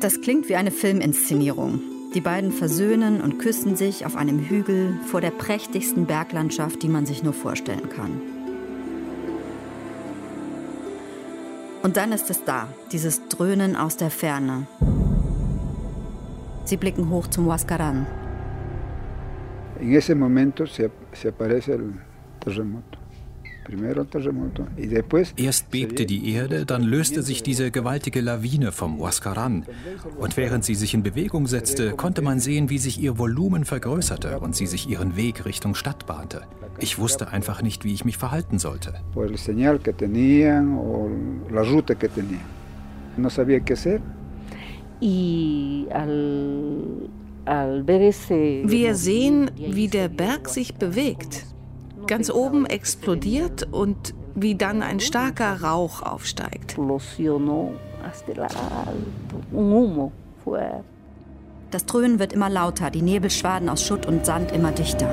Das 0.00 0.20
klingt 0.20 0.48
wie 0.48 0.56
eine 0.56 0.70
Filminszenierung. 0.70 1.80
Die 2.14 2.20
beiden 2.20 2.52
versöhnen 2.52 3.20
und 3.20 3.38
küssen 3.38 3.76
sich 3.76 4.06
auf 4.06 4.16
einem 4.16 4.38
Hügel 4.38 4.98
vor 5.06 5.20
der 5.20 5.30
prächtigsten 5.30 6.06
Berglandschaft, 6.06 6.82
die 6.82 6.88
man 6.88 7.04
sich 7.04 7.22
nur 7.22 7.34
vorstellen 7.34 7.88
kann. 7.90 8.20
Und 11.82 11.96
dann 11.96 12.12
ist 12.12 12.30
es 12.30 12.44
da, 12.44 12.68
dieses 12.92 13.28
Dröhnen 13.28 13.76
aus 13.76 13.96
der 13.96 14.10
Ferne. 14.10 14.66
Sie 16.64 16.76
blicken 16.76 17.10
hoch 17.10 17.28
zum 17.28 17.46
Huascaran. 17.46 18.06
En 19.80 19.94
ese 19.94 20.14
momento 20.14 20.66
se, 20.66 20.90
se 21.12 21.28
aparece 21.28 21.74
el 21.74 21.94
terremoto. 22.40 22.97
Erst 25.36 25.70
bebte 25.70 26.06
die 26.06 26.32
Erde, 26.32 26.64
dann 26.64 26.82
löste 26.82 27.22
sich 27.22 27.42
diese 27.42 27.70
gewaltige 27.70 28.20
Lawine 28.20 28.72
vom 28.72 28.98
Huascaran. 28.98 29.66
Und 30.18 30.36
während 30.36 30.64
sie 30.64 30.74
sich 30.74 30.94
in 30.94 31.02
Bewegung 31.02 31.46
setzte, 31.46 31.90
konnte 31.90 32.22
man 32.22 32.40
sehen, 32.40 32.70
wie 32.70 32.78
sich 32.78 33.00
ihr 33.00 33.18
Volumen 33.18 33.64
vergrößerte 33.64 34.40
und 34.40 34.56
sie 34.56 34.66
sich 34.66 34.88
ihren 34.88 35.16
Weg 35.16 35.44
Richtung 35.44 35.74
Stadt 35.74 36.06
bahnte. 36.06 36.42
Ich 36.80 36.98
wusste 36.98 37.28
einfach 37.28 37.60
nicht, 37.62 37.84
wie 37.84 37.92
ich 37.92 38.04
mich 38.04 38.16
verhalten 38.16 38.58
sollte. 38.58 38.94
Wir 48.64 48.94
sehen, 48.94 49.50
wie 49.56 49.88
der 49.88 50.08
Berg 50.08 50.48
sich 50.48 50.74
bewegt 50.74 51.44
ganz 52.08 52.30
oben 52.30 52.66
explodiert 52.66 53.68
und 53.70 54.14
wie 54.34 54.56
dann 54.56 54.82
ein 54.82 54.98
starker 54.98 55.62
Rauch 55.62 56.02
aufsteigt. 56.02 56.76
Das 61.70 61.84
Dröhnen 61.84 62.18
wird 62.18 62.32
immer 62.32 62.48
lauter, 62.48 62.90
die 62.90 63.02
Nebelschwaden 63.02 63.68
aus 63.68 63.82
Schutt 63.84 64.06
und 64.06 64.26
Sand 64.26 64.52
immer 64.52 64.72
dichter. 64.72 65.08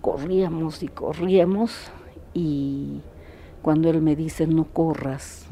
Corríamos 0.00 0.82
y 0.82 0.88
corríamos 0.88 1.70
y 2.34 3.00
cuando 3.62 3.88
él 3.88 4.02
me 4.02 4.14
dice 4.16 4.46
no 4.46 4.64
corras, 4.64 5.46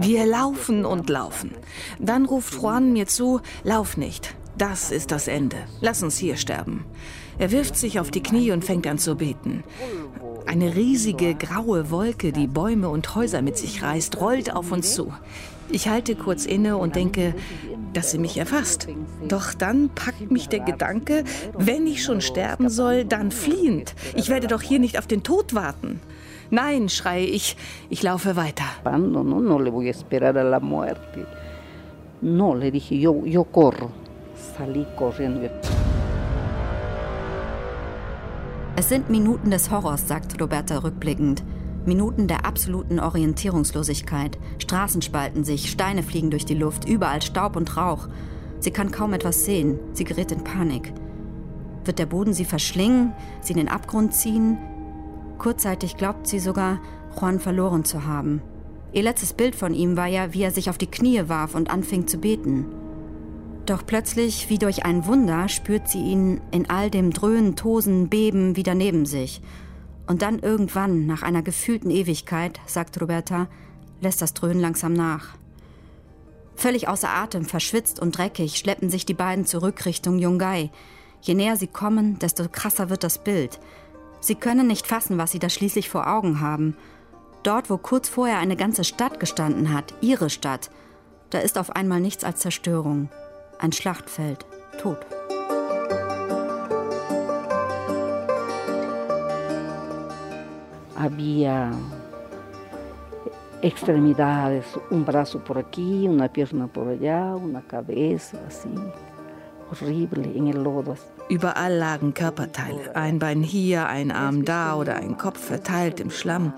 wir 0.00 0.26
laufen 0.26 0.84
und 0.84 1.08
laufen. 1.08 1.52
Dann 1.98 2.26
ruft 2.26 2.54
Juan 2.54 2.92
mir 2.92 3.06
zu, 3.06 3.40
lauf 3.62 3.96
nicht. 3.96 4.34
Das 4.58 4.90
ist 4.90 5.12
das 5.12 5.28
Ende. 5.28 5.56
Lass 5.80 6.02
uns 6.02 6.18
hier 6.18 6.36
sterben. 6.36 6.84
Er 7.38 7.52
wirft 7.52 7.76
sich 7.76 8.00
auf 8.00 8.10
die 8.10 8.24
Knie 8.24 8.50
und 8.50 8.64
fängt 8.64 8.88
an 8.88 8.98
zu 8.98 9.14
beten. 9.14 9.62
Eine 10.46 10.74
riesige 10.74 11.36
graue 11.36 11.92
Wolke, 11.92 12.32
die 12.32 12.48
Bäume 12.48 12.88
und 12.88 13.14
Häuser 13.14 13.40
mit 13.40 13.56
sich 13.56 13.84
reißt, 13.84 14.20
rollt 14.20 14.52
auf 14.52 14.72
uns 14.72 14.94
zu. 14.94 15.12
Ich 15.70 15.86
halte 15.86 16.16
kurz 16.16 16.44
inne 16.44 16.76
und 16.76 16.96
denke, 16.96 17.36
dass 17.92 18.10
sie 18.10 18.18
mich 18.18 18.36
erfasst. 18.36 18.88
Doch 19.28 19.54
dann 19.54 19.90
packt 19.90 20.32
mich 20.32 20.48
der 20.48 20.60
Gedanke, 20.60 21.22
wenn 21.56 21.86
ich 21.86 22.02
schon 22.02 22.20
sterben 22.20 22.68
soll, 22.68 23.04
dann 23.04 23.30
fliehend. 23.30 23.94
Ich 24.16 24.28
werde 24.28 24.48
doch 24.48 24.62
hier 24.62 24.80
nicht 24.80 24.98
auf 24.98 25.06
den 25.06 25.22
Tod 25.22 25.54
warten. 25.54 26.00
Nein, 26.50 26.88
schreie 26.88 27.26
ich, 27.26 27.56
ich 27.90 28.02
laufe 28.02 28.34
weiter. 28.34 28.64
No, 32.20 32.54
le 32.54 32.72
dije, 32.72 32.96
yo, 32.96 33.22
yo 33.24 33.44
corro 33.44 33.92
salí 34.56 34.86
corriendo. 34.96 35.48
Es 38.76 38.88
sind 38.88 39.10
Minuten 39.10 39.50
des 39.50 39.70
Horrors, 39.70 40.06
sagt 40.06 40.40
Roberta 40.40 40.78
rückblickend. 40.78 41.42
Minuten 41.84 42.28
der 42.28 42.44
absoluten 42.44 43.00
Orientierungslosigkeit. 43.00 44.38
Straßen 44.58 45.02
spalten 45.02 45.42
sich, 45.42 45.70
Steine 45.70 46.02
fliegen 46.02 46.30
durch 46.30 46.44
die 46.44 46.54
Luft, 46.54 46.88
überall 46.88 47.22
Staub 47.22 47.56
und 47.56 47.76
Rauch. 47.76 48.08
Sie 48.60 48.70
kann 48.70 48.90
kaum 48.90 49.14
etwas 49.14 49.44
sehen, 49.44 49.78
sie 49.94 50.04
gerät 50.04 50.30
in 50.30 50.44
Panik. 50.44 50.92
Wird 51.84 51.98
der 51.98 52.06
Boden 52.06 52.34
sie 52.34 52.44
verschlingen, 52.44 53.12
sie 53.40 53.52
in 53.52 53.58
den 53.58 53.68
Abgrund 53.68 54.14
ziehen? 54.14 54.58
Kurzzeitig 55.38 55.96
glaubt 55.96 56.26
sie 56.26 56.38
sogar, 56.38 56.80
Juan 57.18 57.40
verloren 57.40 57.84
zu 57.84 58.06
haben. 58.06 58.42
Ihr 58.92 59.02
letztes 59.02 59.32
Bild 59.32 59.54
von 59.54 59.74
ihm 59.74 59.96
war 59.96 60.06
ja, 60.06 60.34
wie 60.34 60.42
er 60.42 60.50
sich 60.50 60.70
auf 60.70 60.78
die 60.78 60.90
Knie 60.90 61.22
warf 61.28 61.54
und 61.54 61.70
anfing 61.70 62.06
zu 62.06 62.18
beten. 62.18 62.66
Doch 63.68 63.84
plötzlich, 63.84 64.48
wie 64.48 64.56
durch 64.56 64.86
ein 64.86 65.04
Wunder, 65.04 65.46
spürt 65.50 65.90
sie 65.90 66.00
ihn 66.00 66.40
in 66.52 66.70
all 66.70 66.88
dem 66.88 67.10
Dröhnen, 67.10 67.54
Tosen, 67.54 68.08
Beben 68.08 68.56
wieder 68.56 68.74
neben 68.74 69.04
sich. 69.04 69.42
Und 70.06 70.22
dann 70.22 70.38
irgendwann, 70.38 71.04
nach 71.04 71.22
einer 71.22 71.42
gefühlten 71.42 71.90
Ewigkeit, 71.90 72.58
sagt 72.64 72.98
Roberta, 72.98 73.46
lässt 74.00 74.22
das 74.22 74.32
Dröhnen 74.32 74.62
langsam 74.62 74.94
nach. 74.94 75.36
Völlig 76.56 76.88
außer 76.88 77.10
Atem, 77.10 77.44
verschwitzt 77.44 78.00
und 78.00 78.16
dreckig, 78.16 78.56
schleppen 78.56 78.88
sich 78.88 79.04
die 79.04 79.12
beiden 79.12 79.44
zurück 79.44 79.84
Richtung 79.84 80.18
Yungay. 80.18 80.70
Je 81.20 81.34
näher 81.34 81.56
sie 81.56 81.66
kommen, 81.66 82.18
desto 82.20 82.48
krasser 82.48 82.88
wird 82.88 83.04
das 83.04 83.18
Bild. 83.18 83.60
Sie 84.20 84.34
können 84.34 84.66
nicht 84.66 84.86
fassen, 84.86 85.18
was 85.18 85.32
sie 85.32 85.40
da 85.40 85.50
schließlich 85.50 85.90
vor 85.90 86.06
Augen 86.06 86.40
haben. 86.40 86.74
Dort, 87.42 87.68
wo 87.68 87.76
kurz 87.76 88.08
vorher 88.08 88.38
eine 88.38 88.56
ganze 88.56 88.84
Stadt 88.84 89.20
gestanden 89.20 89.74
hat, 89.74 89.92
ihre 90.00 90.30
Stadt, 90.30 90.70
da 91.28 91.40
ist 91.40 91.58
auf 91.58 91.76
einmal 91.76 92.00
nichts 92.00 92.24
als 92.24 92.40
Zerstörung. 92.40 93.10
Ein 93.60 93.72
Schlachtfeld, 93.72 94.46
tot. 94.80 95.04
Había 100.96 101.72
extremidades, 103.62 104.64
un 104.90 105.04
brazo 105.04 105.40
por 105.40 105.58
aquí, 105.58 106.06
una 106.06 106.28
pierna 106.28 106.68
por 106.68 106.86
allá, 106.86 107.34
una 107.34 107.62
cabeza 107.62 108.38
así, 108.46 108.68
horrible 109.72 110.30
en 110.36 110.46
el 110.46 110.62
lodo. 110.62 110.96
Überall 111.28 111.80
lagen 111.80 112.14
Körperteile, 112.14 112.94
ein 112.94 113.18
Bein 113.18 113.42
hier, 113.42 113.88
ein 113.88 114.12
Arm 114.12 114.44
da 114.44 114.76
oder 114.76 114.94
ein 114.94 115.18
Kopf 115.18 115.40
verteilt 115.40 115.98
im 115.98 116.10
Schlamm. 116.10 116.52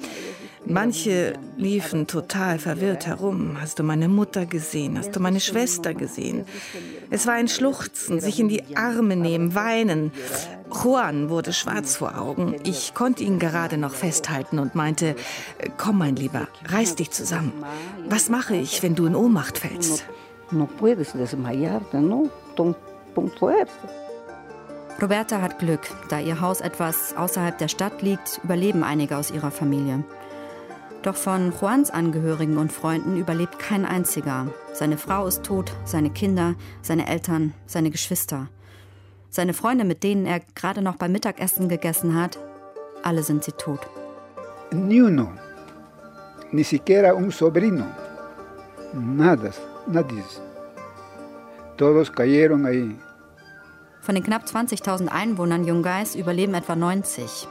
Manche 0.66 1.32
liefen 1.56 2.06
total 2.06 2.58
verwirrt 2.58 3.06
herum. 3.06 3.56
Hast 3.60 3.78
du 3.78 3.82
meine 3.82 4.08
Mutter 4.08 4.46
gesehen? 4.46 4.98
Hast 4.98 5.16
du 5.16 5.20
meine 5.20 5.40
Schwester 5.40 5.94
gesehen? 5.94 6.44
Es 7.10 7.26
war 7.26 7.34
ein 7.34 7.48
Schluchzen, 7.48 8.20
sich 8.20 8.38
in 8.38 8.48
die 8.48 8.76
Arme 8.76 9.16
nehmen, 9.16 9.54
weinen. 9.54 10.12
Juan 10.70 11.28
wurde 11.30 11.52
schwarz 11.52 11.96
vor 11.96 12.18
Augen. 12.18 12.54
Ich 12.64 12.94
konnte 12.94 13.24
ihn 13.24 13.38
gerade 13.38 13.78
noch 13.78 13.94
festhalten 13.94 14.58
und 14.58 14.74
meinte, 14.74 15.16
komm 15.76 15.98
mein 15.98 16.16
Lieber, 16.16 16.46
reiß 16.66 16.94
dich 16.94 17.10
zusammen. 17.10 17.52
Was 18.08 18.28
mache 18.28 18.54
ich, 18.54 18.82
wenn 18.82 18.94
du 18.94 19.06
in 19.06 19.16
Ohnmacht 19.16 19.58
fällst? 19.58 20.04
Roberta 25.00 25.40
hat 25.40 25.58
Glück. 25.58 25.80
Da 26.10 26.20
ihr 26.20 26.40
Haus 26.40 26.60
etwas 26.60 27.16
außerhalb 27.16 27.56
der 27.56 27.68
Stadt 27.68 28.02
liegt, 28.02 28.40
überleben 28.44 28.84
einige 28.84 29.16
aus 29.16 29.30
ihrer 29.30 29.50
Familie. 29.50 30.04
Doch 31.02 31.16
von 31.16 31.52
Juans 31.58 31.90
Angehörigen 31.90 32.58
und 32.58 32.72
Freunden 32.72 33.16
überlebt 33.16 33.58
kein 33.58 33.86
einziger. 33.86 34.48
Seine 34.74 34.98
Frau 34.98 35.26
ist 35.26 35.44
tot, 35.44 35.72
seine 35.84 36.10
Kinder, 36.10 36.56
seine 36.82 37.08
Eltern, 37.08 37.54
seine 37.66 37.90
Geschwister. 37.90 38.48
Seine 39.30 39.54
Freunde, 39.54 39.84
mit 39.84 40.02
denen 40.02 40.26
er 40.26 40.40
gerade 40.54 40.82
noch 40.82 40.96
beim 40.96 41.12
Mittagessen 41.12 41.68
gegessen 41.70 42.20
hat, 42.20 42.38
alle 43.02 43.22
sind 43.22 43.44
sie 43.44 43.52
tot. 43.52 43.80
Ni 44.72 45.00
uno, 45.00 45.32
ni 46.52 46.64
siquiera 46.64 47.14
un 47.14 47.30
sobrino, 47.30 47.86
nada, 48.92 49.52
nadis. 49.86 50.40
Todos 51.78 52.12
cayeron 52.12 52.66
ahí. 52.66 52.94
Von 54.02 54.14
den 54.16 54.24
knapp 54.24 54.44
20.000 54.44 55.08
Einwohnern 55.08 55.64
Jungais 55.64 56.14
überleben 56.14 56.54
etwa 56.54 56.76
90. 56.76 57.48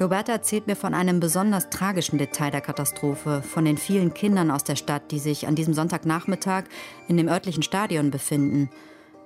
Roberta 0.00 0.32
erzählt 0.32 0.68
mir 0.68 0.76
von 0.76 0.94
einem 0.94 1.18
besonders 1.18 1.70
tragischen 1.70 2.18
Detail 2.18 2.50
der 2.50 2.60
Katastrophe, 2.60 3.42
von 3.42 3.64
den 3.64 3.76
vielen 3.76 4.14
Kindern 4.14 4.50
aus 4.52 4.62
der 4.62 4.76
Stadt, 4.76 5.10
die 5.10 5.18
sich 5.18 5.48
an 5.48 5.56
diesem 5.56 5.74
Sonntagnachmittag 5.74 6.64
in 7.08 7.16
dem 7.16 7.28
örtlichen 7.28 7.64
Stadion 7.64 8.12
befinden, 8.12 8.70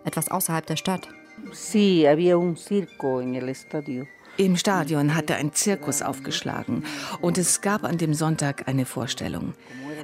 etwas 0.04 0.30
außerhalb 0.30 0.64
der 0.64 0.76
Stadt. 0.76 1.08
Sí, 1.52 2.06
había 2.06 2.36
un 2.36 2.56
circo 2.56 3.20
en 3.20 3.34
el 3.34 3.48
estadio. 3.48 4.06
Im 4.38 4.56
Stadion 4.56 5.14
hatte 5.14 5.34
ein 5.34 5.52
Zirkus 5.52 6.00
aufgeschlagen 6.00 6.84
und 7.20 7.36
es 7.36 7.60
gab 7.60 7.84
an 7.84 7.98
dem 7.98 8.14
Sonntag 8.14 8.66
eine 8.66 8.86
Vorstellung. 8.86 9.52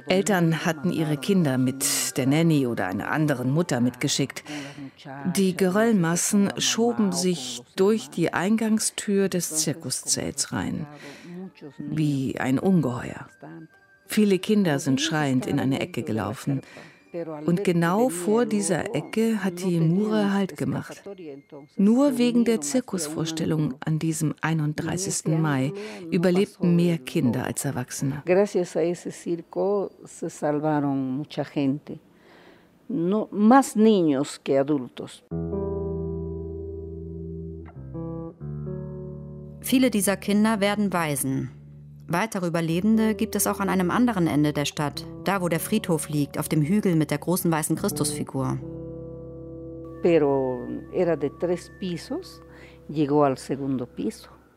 Eltern 0.07 0.65
hatten 0.65 0.91
ihre 0.91 1.17
Kinder 1.17 1.57
mit 1.57 2.15
der 2.15 2.27
Nanny 2.27 2.67
oder 2.67 2.87
einer 2.87 3.09
anderen 3.09 3.49
Mutter 3.51 3.81
mitgeschickt. 3.81 4.43
Die 5.35 5.55
Geröllmassen 5.55 6.51
schoben 6.57 7.11
sich 7.11 7.61
durch 7.75 8.09
die 8.09 8.33
Eingangstür 8.33 9.29
des 9.29 9.57
Zirkuszelts 9.57 10.51
rein, 10.51 10.87
wie 11.77 12.39
ein 12.39 12.59
Ungeheuer. 12.59 13.27
Viele 14.07 14.39
Kinder 14.39 14.79
sind 14.79 15.01
schreiend 15.01 15.45
in 15.45 15.59
eine 15.59 15.79
Ecke 15.79 16.03
gelaufen. 16.03 16.61
Und 17.45 17.63
genau 17.63 18.09
vor 18.09 18.45
dieser 18.45 18.93
Ecke 18.95 19.43
hat 19.43 19.63
die 19.63 19.79
Mure 19.79 20.31
Halt 20.31 20.57
gemacht. 20.57 21.03
Nur 21.75 22.19
wegen 22.19 22.45
der 22.45 22.61
Zirkusvorstellung 22.61 23.73
an 23.83 23.97
diesem 23.97 24.35
31. 24.41 25.25
Mai 25.39 25.73
überlebten 26.11 26.75
mehr 26.75 26.99
Kinder 26.99 27.45
als 27.45 27.65
Erwachsene. 27.65 28.21
Gracias 28.25 28.75
a 28.75 28.81
ese 28.81 29.11
circo 29.11 29.89
se 30.05 30.29
salvaron 30.29 31.17
mucha. 31.17 31.43
No, 32.91 33.29
más 33.31 33.75
niños 33.75 34.39
que 34.39 34.57
adultos. 34.57 35.23
Viele 39.61 39.91
dieser 39.91 40.17
Kinder 40.17 40.59
werden 40.59 40.91
Waisen. 40.91 41.51
Weitere 42.07 42.47
Überlebende 42.47 43.13
gibt 43.13 43.35
es 43.35 43.45
auch 43.45 43.59
an 43.59 43.69
einem 43.69 43.91
anderen 43.91 44.25
Ende 44.25 44.53
der 44.53 44.65
Stadt, 44.65 45.05
da 45.23 45.43
wo 45.43 45.49
der 45.49 45.59
Friedhof 45.59 46.09
liegt, 46.09 46.39
auf 46.39 46.49
dem 46.49 46.63
Hügel 46.63 46.95
mit 46.95 47.11
der 47.11 47.19
großen 47.19 47.51
weißen 47.51 47.75
Christusfigur. 47.75 48.57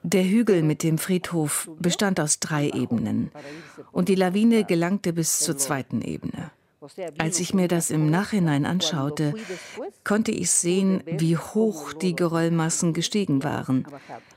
Der 0.04 0.24
Hügel 0.24 0.62
mit 0.62 0.82
dem 0.82 0.96
Friedhof 0.96 1.70
bestand 1.78 2.18
aus 2.18 2.40
drei 2.40 2.70
Ebenen 2.70 3.30
und 3.92 4.08
die 4.08 4.14
Lawine 4.14 4.64
gelangte 4.64 5.12
bis 5.12 5.40
zur 5.40 5.58
zweiten 5.58 6.00
Ebene. 6.00 6.50
Als 7.18 7.38
ich 7.38 7.54
mir 7.54 7.68
das 7.68 7.90
im 7.90 8.10
Nachhinein 8.10 8.66
anschaute, 8.66 9.34
konnte 10.04 10.32
ich 10.32 10.50
sehen, 10.50 11.02
wie 11.06 11.36
hoch 11.36 11.92
die 11.92 12.16
Geröllmassen 12.16 12.92
gestiegen 12.92 13.44
waren. 13.44 13.86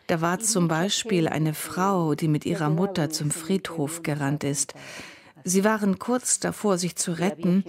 Da 0.08 0.22
war 0.22 0.40
zum 0.40 0.68
Beispiel 0.68 1.28
eine 1.28 1.54
Frau, 1.54 2.14
die 2.14 2.28
mit 2.28 2.46
ihrer 2.46 2.70
Mutter 2.70 3.10
zum 3.10 3.32
Friedhof 3.32 4.04
gerannt 4.04 4.44
ist. 4.44 4.76
Sie 5.44 5.64
waren 5.64 6.00
kurz 6.00 6.40
davor, 6.40 6.78
sich 6.78 6.96
zu 6.96 7.14
retten, 7.14 7.64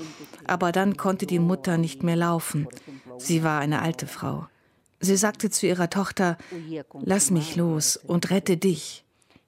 aber 0.46 0.72
dann 0.72 0.96
konnte 0.96 1.26
die 1.26 1.38
Mutter 1.38 1.78
nicht 1.78 2.02
mehr 2.02 2.16
laufen. 2.16 2.68
Sie 3.18 3.42
war 3.42 3.60
eine 3.60 3.82
alte 3.82 4.06
Frau. 4.06 4.46
Sie 5.00 5.16
sagte 5.16 5.50
zu 5.50 5.66
ihrer 5.66 5.90
Tochter, 5.90 6.36
Lass 7.02 7.30
mich 7.30 7.56
los 7.56 7.96
und 7.96 8.30
rette 8.30 8.56
dich. 8.56 9.04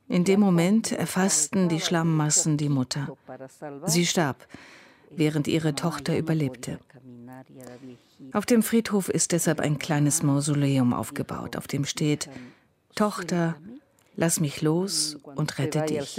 In 0.09 0.25
dem 0.25 0.41
Moment 0.41 0.93
erfassten 0.93 1.69
die 1.69 1.81
Schlammmassen 1.81 2.57
die 2.57 2.71
Mutter. 2.71 3.17
Sie 3.85 4.07
starb 4.07 4.47
während 5.11 5.49
ihre 5.49 5.75
Tochter 5.75 6.17
überlebte. 6.17 6.79
Auf 8.33 8.47
dem 8.47 8.63
Friedhof 8.63 9.09
ist 9.09 9.33
deshalb 9.33 9.61
ein 9.61 9.79
kleines 9.79 10.23
Mausoleum 10.23 10.93
aufgebaut, 10.93 11.57
auf 11.57 11.69
dem 11.69 11.85
steht 11.85 12.29
Tochter, 12.95 13.57
lass 14.17 14.41
mich 14.41 14.61
los 14.63 15.19
und 15.37 15.59
rette 15.59 15.83
dich. 15.83 16.17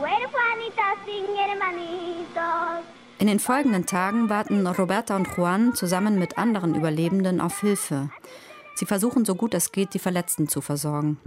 huerfanita 0.00 0.96
sin 1.04 1.36
hermanitos. 1.36 2.99
In 3.20 3.26
den 3.26 3.38
folgenden 3.38 3.84
Tagen 3.84 4.30
warten 4.30 4.66
Roberta 4.66 5.14
und 5.14 5.28
Juan 5.36 5.74
zusammen 5.74 6.18
mit 6.18 6.38
anderen 6.38 6.74
Überlebenden 6.74 7.42
auf 7.42 7.60
Hilfe. 7.60 8.08
Sie 8.74 8.86
versuchen 8.86 9.26
so 9.26 9.34
gut 9.34 9.52
es 9.52 9.72
geht, 9.72 9.92
die 9.92 9.98
Verletzten 9.98 10.48
zu 10.48 10.62
versorgen. 10.62 11.18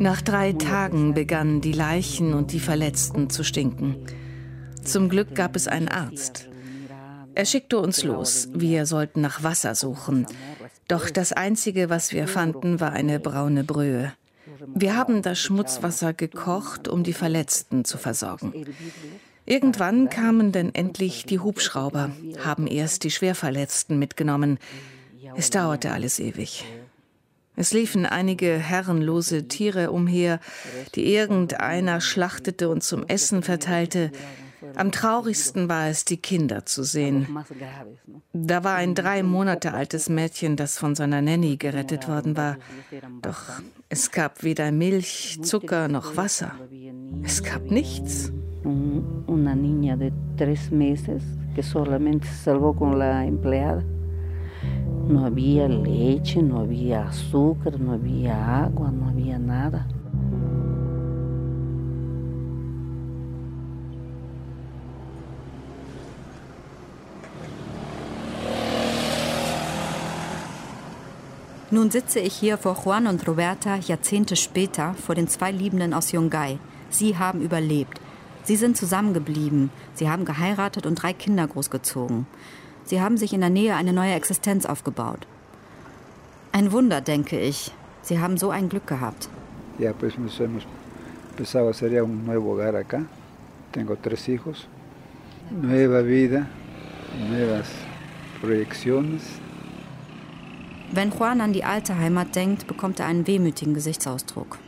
Nach 0.00 0.22
drei 0.22 0.52
Tagen 0.54 1.14
begannen 1.14 1.60
die 1.60 1.72
Leichen 1.72 2.34
und 2.34 2.52
die 2.52 2.58
Verletzten 2.58 3.30
zu 3.30 3.44
stinken. 3.44 4.04
Zum 4.82 5.08
Glück 5.08 5.36
gab 5.36 5.54
es 5.54 5.68
einen 5.68 5.88
Arzt. 5.88 6.48
Er 7.36 7.44
schickte 7.44 7.78
uns 7.78 8.04
los. 8.04 8.48
Wir 8.52 8.86
sollten 8.86 9.20
nach 9.20 9.42
Wasser 9.42 9.74
suchen. 9.74 10.26
Doch 10.88 11.10
das 11.10 11.32
Einzige, 11.32 11.88
was 11.88 12.12
wir 12.12 12.28
fanden, 12.28 12.80
war 12.80 12.92
eine 12.92 13.18
braune 13.18 13.64
Brühe. 13.64 14.12
Wir 14.66 14.96
haben 14.96 15.22
das 15.22 15.38
Schmutzwasser 15.40 16.12
gekocht, 16.12 16.88
um 16.88 17.02
die 17.02 17.12
Verletzten 17.12 17.84
zu 17.84 17.98
versorgen. 17.98 18.52
Irgendwann 19.46 20.08
kamen 20.08 20.52
dann 20.52 20.74
endlich 20.74 21.26
die 21.26 21.38
Hubschrauber, 21.38 22.10
haben 22.44 22.66
erst 22.66 23.04
die 23.04 23.10
Schwerverletzten 23.10 23.98
mitgenommen. 23.98 24.58
Es 25.36 25.50
dauerte 25.50 25.92
alles 25.92 26.18
ewig. 26.18 26.64
Es 27.56 27.72
liefen 27.72 28.04
einige 28.04 28.58
herrenlose 28.58 29.46
Tiere 29.46 29.92
umher, 29.92 30.40
die 30.94 31.14
irgendeiner 31.14 32.00
schlachtete 32.00 32.68
und 32.68 32.82
zum 32.82 33.06
Essen 33.06 33.42
verteilte. 33.42 34.10
Am 34.76 34.90
traurigsten 34.90 35.68
war 35.68 35.88
es, 35.88 36.04
die 36.04 36.16
Kinder 36.16 36.64
zu 36.66 36.82
sehen. 36.82 37.26
Da 38.32 38.64
war 38.64 38.76
ein 38.76 38.94
drei 38.94 39.22
Monate 39.22 39.74
altes 39.74 40.08
Mädchen, 40.08 40.56
das 40.56 40.78
von 40.78 40.94
seiner 40.94 41.22
Nanny 41.22 41.56
gerettet 41.56 42.08
worden 42.08 42.36
war. 42.36 42.56
Doch 43.22 43.42
es 43.88 44.10
gab 44.10 44.42
weder 44.42 44.72
Milch, 44.72 45.38
Zucker 45.42 45.88
noch 45.88 46.16
Wasser. 46.16 46.52
Es 47.22 47.42
gab 47.42 47.70
nichts. 47.70 48.32
Una 48.64 49.54
niña 49.54 49.96
de 49.96 50.12
tres 50.36 50.70
meses 50.70 51.22
que 51.54 51.62
solamente 51.62 52.26
se 52.26 52.44
salvó 52.44 52.74
con 52.74 52.98
la 52.98 53.24
empleada. 53.26 53.84
No 55.06 55.26
había 55.26 55.68
leche, 55.68 56.42
no 56.42 56.60
había 56.60 57.08
azúcar, 57.08 57.78
no 57.78 57.92
había 57.92 58.64
agua, 58.64 58.90
no 58.90 59.08
había 59.08 59.38
nada. 59.38 59.86
Nun 71.74 71.90
sitze 71.90 72.20
ich 72.20 72.34
hier 72.36 72.56
vor 72.56 72.76
Juan 72.84 73.08
und 73.08 73.26
Roberta 73.26 73.74
Jahrzehnte 73.74 74.36
später 74.36 74.94
vor 74.94 75.16
den 75.16 75.26
zwei 75.26 75.50
Liebenden 75.50 75.92
aus 75.92 76.12
Yungay. 76.12 76.60
Sie 76.88 77.18
haben 77.18 77.40
überlebt. 77.40 78.00
Sie 78.44 78.54
sind 78.54 78.76
zusammengeblieben. 78.76 79.70
Sie 79.94 80.08
haben 80.08 80.24
geheiratet 80.24 80.86
und 80.86 80.94
drei 81.02 81.12
Kinder 81.12 81.48
großgezogen. 81.48 82.28
Sie 82.84 83.00
haben 83.00 83.16
sich 83.16 83.32
in 83.32 83.40
der 83.40 83.50
Nähe 83.50 83.74
eine 83.74 83.92
neue 83.92 84.14
Existenz 84.14 84.66
aufgebaut. 84.66 85.26
Ein 86.52 86.70
Wunder, 86.70 87.00
denke 87.00 87.40
ich. 87.40 87.72
Sie 88.02 88.20
haben 88.20 88.38
so 88.38 88.50
ein 88.50 88.68
Glück 88.68 88.86
gehabt. 88.86 89.28
Ja, 89.80 89.92
pues 89.92 90.16
nos 90.16 90.38
hemos 90.38 90.64
empezado 91.30 91.66
a 91.66 91.70
hacer 91.70 91.90
ya 91.90 92.04
un 92.04 92.24
nuevo 92.24 92.52
hogar 92.52 92.76
acá. 92.76 93.02
Tengo 93.72 93.96
tres 93.96 94.28
hijos. 94.28 94.68
Nueva 95.50 96.02
vida, 96.02 96.46
nuevas 97.28 97.66
proyecciones. 98.40 99.22
Wenn 100.94 101.10
Juan 101.10 101.40
an 101.40 101.52
die 101.52 101.64
alte 101.64 101.98
Heimat 101.98 102.36
denkt, 102.36 102.68
bekommt 102.68 103.00
er 103.00 103.06
einen 103.06 103.26
wehmütigen 103.26 103.74
Gesichtsausdruck. 103.74 104.58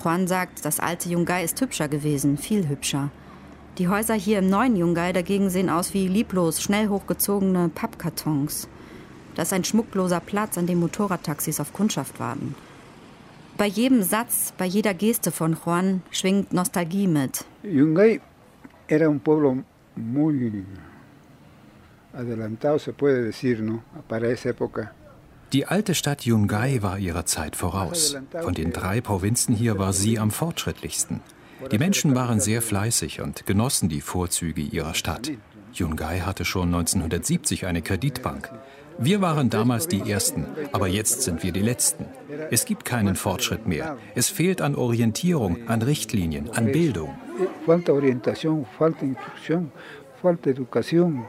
Juan 0.00 0.28
sagt, 0.28 0.64
das 0.64 0.78
alte 0.78 1.08
Yungay 1.08 1.44
ist 1.44 1.60
hübscher 1.60 1.88
gewesen, 1.88 2.38
viel 2.38 2.68
hübscher. 2.68 3.10
Die 3.78 3.88
Häuser 3.88 4.14
hier 4.14 4.38
im 4.38 4.48
neuen 4.48 4.76
Yungay 4.76 5.12
dagegen 5.12 5.50
sehen 5.50 5.68
aus 5.68 5.92
wie 5.92 6.06
lieblos, 6.06 6.62
schnell 6.62 6.86
hochgezogene 6.86 7.70
Pappkartons. 7.74 8.68
Das 9.34 9.48
ist 9.48 9.52
ein 9.52 9.64
schmuckloser 9.64 10.20
Platz, 10.20 10.56
an 10.58 10.68
dem 10.68 10.78
Motorradtaxis 10.78 11.58
auf 11.58 11.72
Kundschaft 11.72 12.20
warten. 12.20 12.54
Bei 13.56 13.66
jedem 13.66 14.04
Satz, 14.04 14.52
bei 14.56 14.66
jeder 14.66 14.94
Geste 14.94 15.32
von 15.32 15.56
Juan 15.56 16.02
schwingt 16.12 16.52
Nostalgie 16.52 17.08
mit. 17.08 17.44
Yungay 17.64 18.20
era 18.86 19.08
un 19.08 19.18
pueblo 19.18 19.64
muy 19.96 20.64
adelantado, 22.12 22.78
se 22.78 22.92
puede 22.92 23.24
decir, 23.24 23.60
¿no? 23.60 23.82
Para 24.06 24.28
esa 24.28 24.50
época. 24.50 24.92
Die 25.54 25.66
alte 25.66 25.94
Stadt 25.94 26.26
Yungay 26.26 26.82
war 26.82 26.98
ihrer 26.98 27.26
Zeit 27.26 27.54
voraus. 27.54 28.16
Von 28.42 28.54
den 28.54 28.72
drei 28.72 29.00
Provinzen 29.00 29.54
hier 29.54 29.78
war 29.78 29.92
sie 29.92 30.18
am 30.18 30.32
fortschrittlichsten. 30.32 31.20
Die 31.70 31.78
Menschen 31.78 32.16
waren 32.16 32.40
sehr 32.40 32.60
fleißig 32.60 33.20
und 33.20 33.46
genossen 33.46 33.88
die 33.88 34.00
Vorzüge 34.00 34.62
ihrer 34.62 34.94
Stadt. 34.94 35.30
Yungay 35.72 36.22
hatte 36.22 36.44
schon 36.44 36.74
1970 36.74 37.66
eine 37.66 37.82
Kreditbank. 37.82 38.50
Wir 38.98 39.20
waren 39.20 39.48
damals 39.48 39.86
die 39.86 40.10
Ersten, 40.10 40.44
aber 40.72 40.88
jetzt 40.88 41.22
sind 41.22 41.44
wir 41.44 41.52
die 41.52 41.62
Letzten. 41.62 42.06
Es 42.50 42.64
gibt 42.64 42.84
keinen 42.84 43.14
Fortschritt 43.14 43.64
mehr. 43.64 43.96
Es 44.16 44.30
fehlt 44.30 44.60
an 44.60 44.74
Orientierung, 44.74 45.68
an 45.68 45.82
Richtlinien, 45.82 46.50
an 46.50 46.72
Bildung. 46.72 47.14
Falta 47.64 47.92
Orientación, 47.92 48.66
falta 48.76 49.04
Instrucción, 49.04 49.70
falta 50.20 50.50
Educación. 50.50 51.26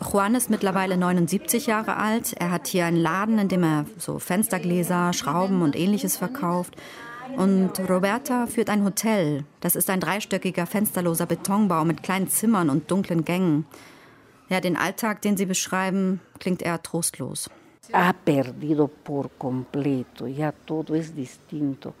Juan 0.00 0.34
ist 0.34 0.50
mittlerweile 0.50 0.96
79 0.96 1.66
Jahre 1.66 1.96
alt. 1.96 2.34
Er 2.34 2.50
hat 2.50 2.68
hier 2.68 2.86
einen 2.86 2.96
Laden, 2.96 3.38
in 3.38 3.48
dem 3.48 3.62
er 3.62 3.84
so 3.98 4.18
Fenstergläser, 4.18 5.12
Schrauben 5.12 5.62
und 5.62 5.76
ähnliches 5.76 6.16
verkauft. 6.16 6.76
Und 7.36 7.78
Roberta 7.88 8.46
führt 8.46 8.70
ein 8.70 8.84
Hotel. 8.84 9.44
Das 9.60 9.76
ist 9.76 9.90
ein 9.90 10.00
dreistöckiger, 10.00 10.66
fensterloser 10.66 11.26
Betonbau 11.26 11.84
mit 11.84 12.02
kleinen 12.02 12.28
Zimmern 12.28 12.70
und 12.70 12.90
dunklen 12.90 13.24
Gängen. 13.24 13.66
Ja, 14.48 14.60
den 14.60 14.76
Alltag, 14.76 15.20
den 15.20 15.36
Sie 15.36 15.46
beschreiben, 15.46 16.20
klingt 16.38 16.62
eher 16.62 16.82
trostlos. 16.82 17.50
Ha 17.92 18.12
perdido 18.12 18.88
por 18.88 19.30
completo, 19.38 20.26
ya 20.26 20.52
todo 20.66 20.94
es 20.94 21.14
distinto. 21.14 21.94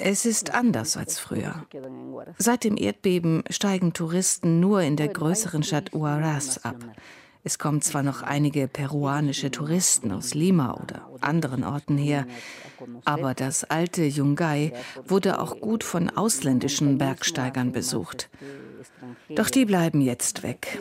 Es 0.00 0.26
ist 0.26 0.54
anders 0.54 0.96
als 0.96 1.18
früher. 1.18 1.66
Seit 2.38 2.64
dem 2.64 2.76
Erdbeben 2.76 3.44
steigen 3.50 3.92
Touristen 3.92 4.60
nur 4.60 4.82
in 4.82 4.96
der 4.96 5.08
größeren 5.08 5.62
Stadt 5.62 5.92
Huaraz 5.92 6.58
ab. 6.58 6.76
Es 7.46 7.58
kommen 7.58 7.82
zwar 7.82 8.02
noch 8.02 8.22
einige 8.22 8.68
peruanische 8.68 9.50
Touristen 9.50 10.12
aus 10.12 10.32
Lima 10.32 10.80
oder 10.82 11.06
anderen 11.20 11.62
Orten 11.62 11.98
her, 11.98 12.26
aber 13.04 13.34
das 13.34 13.64
alte 13.64 14.02
Yungay 14.02 14.72
wurde 15.06 15.38
auch 15.38 15.60
gut 15.60 15.84
von 15.84 16.08
ausländischen 16.08 16.96
Bergsteigern 16.96 17.70
besucht. 17.70 18.30
Doch 19.28 19.50
die 19.50 19.66
bleiben 19.66 20.00
jetzt 20.00 20.42
weg. 20.42 20.80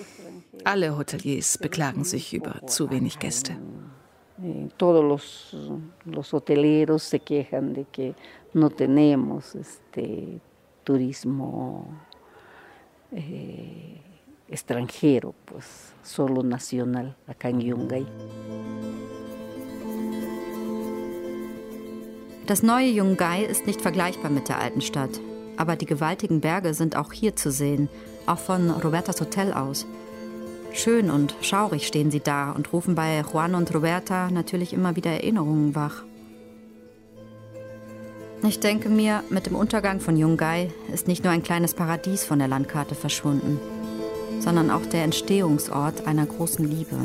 Alle 0.63 0.97
Hoteliers 0.97 1.57
beklagen 1.57 2.05
sich 2.05 2.33
über 2.33 2.65
zu 2.65 2.89
wenig 2.89 3.19
Gäste. 3.19 3.57
Todos 4.77 5.03
los, 5.03 5.79
los 6.05 6.33
hoteleros 6.33 7.03
se 7.03 7.19
quejan 7.19 7.73
de 7.73 7.85
que 7.85 8.15
no 8.53 8.69
tenemos 8.69 9.55
este, 9.55 10.39
turismo 10.83 11.85
eh, 13.11 14.01
extranjero, 14.49 15.33
pues 15.45 15.93
solo 16.03 16.43
nacional 16.43 17.15
acá 17.27 17.49
en 17.49 17.61
Yungay. 17.61 18.05
Das 22.45 22.61
neue 22.61 22.89
Yungay 22.89 23.45
ist 23.45 23.65
nicht 23.65 23.81
vergleichbar 23.81 24.29
mit 24.29 24.49
der 24.49 24.59
alten 24.59 24.81
Stadt. 24.81 25.21
Aber 25.55 25.75
die 25.75 25.85
gewaltigen 25.85 26.41
Berge 26.41 26.73
sind 26.73 26.95
auch 26.95 27.13
hier 27.13 27.35
zu 27.35 27.51
sehen, 27.51 27.87
auch 28.25 28.39
von 28.39 28.69
Robertas 28.69 29.21
Hotel 29.21 29.53
aus. 29.53 29.85
Schön 30.73 31.11
und 31.11 31.35
schaurig 31.41 31.85
stehen 31.85 32.09
sie 32.09 32.19
da 32.19 32.51
und 32.51 32.73
rufen 32.73 32.95
bei 32.95 33.21
Juan 33.21 33.53
und 33.53 33.73
Roberta 33.73 34.31
natürlich 34.31 34.73
immer 34.73 34.95
wieder 34.95 35.11
Erinnerungen 35.11 35.75
wach. 35.75 36.03
Ich 38.45 38.59
denke 38.59 38.89
mir, 38.89 39.23
mit 39.29 39.45
dem 39.45 39.55
Untergang 39.55 40.01
von 40.01 40.17
Yungay 40.17 40.71
ist 40.91 41.07
nicht 41.07 41.23
nur 41.23 41.31
ein 41.31 41.43
kleines 41.43 41.75
Paradies 41.75 42.25
von 42.25 42.39
der 42.39 42.47
Landkarte 42.47 42.95
verschwunden, 42.95 43.59
sondern 44.39 44.71
auch 44.71 44.85
der 44.85 45.03
Entstehungsort 45.03 46.07
einer 46.07 46.25
großen 46.25 46.67
Liebe. 46.67 46.97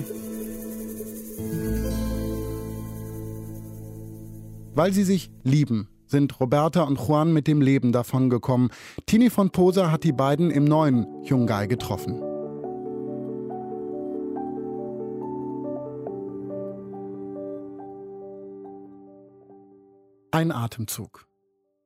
Weil 4.74 4.92
sie 4.92 5.04
sich 5.04 5.30
lieben, 5.44 5.88
sind 6.06 6.40
Roberta 6.40 6.84
und 6.84 6.98
Juan 6.98 7.32
mit 7.32 7.46
dem 7.46 7.60
Leben 7.60 7.92
davongekommen. 7.92 8.70
Tini 9.06 9.28
von 9.28 9.50
Posa 9.50 9.90
hat 9.90 10.04
die 10.04 10.12
beiden 10.12 10.50
im 10.50 10.64
neuen 10.64 11.06
Yungay 11.24 11.68
getroffen. 11.68 12.27
Ein 20.30 20.52
Atemzug. 20.52 21.26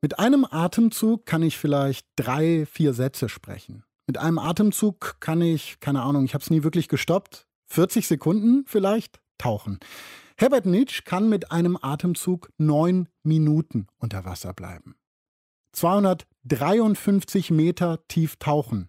Mit 0.01 0.19
einem 0.19 0.45
Atemzug 0.45 1.27
kann 1.27 1.43
ich 1.43 1.57
vielleicht 1.57 2.07
drei, 2.17 2.67
vier 2.67 2.93
Sätze 2.93 3.29
sprechen. 3.29 3.85
Mit 4.09 4.19
einem 4.19 4.39
Atemzug 4.39 5.21
kann 5.21 5.41
ich, 5.41 5.79
keine 5.79 6.03
Ahnung, 6.03 6.25
ich 6.25 6.35
habe 6.35 6.43
es 6.43 6.51
nie 6.51 6.65
wirklich 6.65 6.89
gestoppt, 6.89 7.47
40 7.67 8.09
Sekunden 8.09 8.65
vielleicht 8.67 9.21
tauchen. 9.39 9.79
Herbert 10.37 10.67
Nitsch 10.67 11.05
kann 11.05 11.29
mit 11.29 11.53
einem 11.53 11.79
Atemzug 11.81 12.51
neun 12.59 13.09
Minuten 13.23 13.87
unter 13.99 14.25
Wasser 14.25 14.53
bleiben. 14.53 14.97
253 15.73 17.53
Meter 17.53 18.07
tief 18.09 18.37
tauchen. 18.37 18.89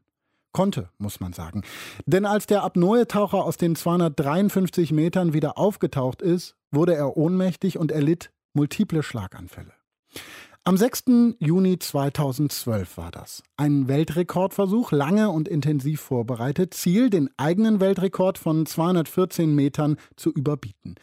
Konnte, 0.52 0.90
muss 0.98 1.20
man 1.20 1.34
sagen. 1.34 1.64
Denn 2.08 2.26
als 2.26 2.48
der 2.48 2.64
Apnoe-Taucher 2.64 3.44
aus 3.44 3.58
den 3.58 3.76
253 3.76 4.92
Metern 4.92 5.34
wieder 5.34 5.58
aufgetaucht 5.60 6.24
ist, 6.24 6.56
wurde 6.72 6.96
er 6.96 7.18
ohnmächtig 7.18 7.78
und 7.78 7.92
erlitt 7.92 8.32
multiple 8.54 9.04
Schlaganfälle. 9.04 9.74
Am 10.66 10.78
6. 10.78 11.36
Juni 11.40 11.78
2012 11.78 12.98
war 12.98 13.12
das. 13.12 13.44
Ein 13.58 13.90
Weltrekordversuch, 13.90 14.94
lange 14.94 15.30
und 15.30 15.50
intensiv 15.50 16.00
vorbereitet, 16.00 16.74
Ziel, 16.74 17.10
den 17.10 17.30
eigenen 17.36 17.82
Weltrekord 17.82 18.38
von 18.38 18.66
214 18.66 19.54
Metern 19.54 19.98
zu 20.16 20.32
überbieten. 20.32 20.96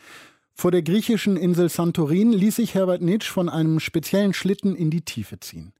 Vor 0.55 0.71
der 0.71 0.81
griechischen 0.83 1.37
Insel 1.37 1.69
Santorin 1.69 2.33
ließ 2.33 2.57
sich 2.57 2.75
Herbert 2.75 3.03
Nitsch 3.03 3.29
von 3.29 3.51
einem 3.51 3.81
speziellen 3.81 4.33
Schlitten 4.33 4.75
in 4.75 4.91
die 4.91 5.05
Tiefe 5.05 5.41
ziehen. 5.41 5.75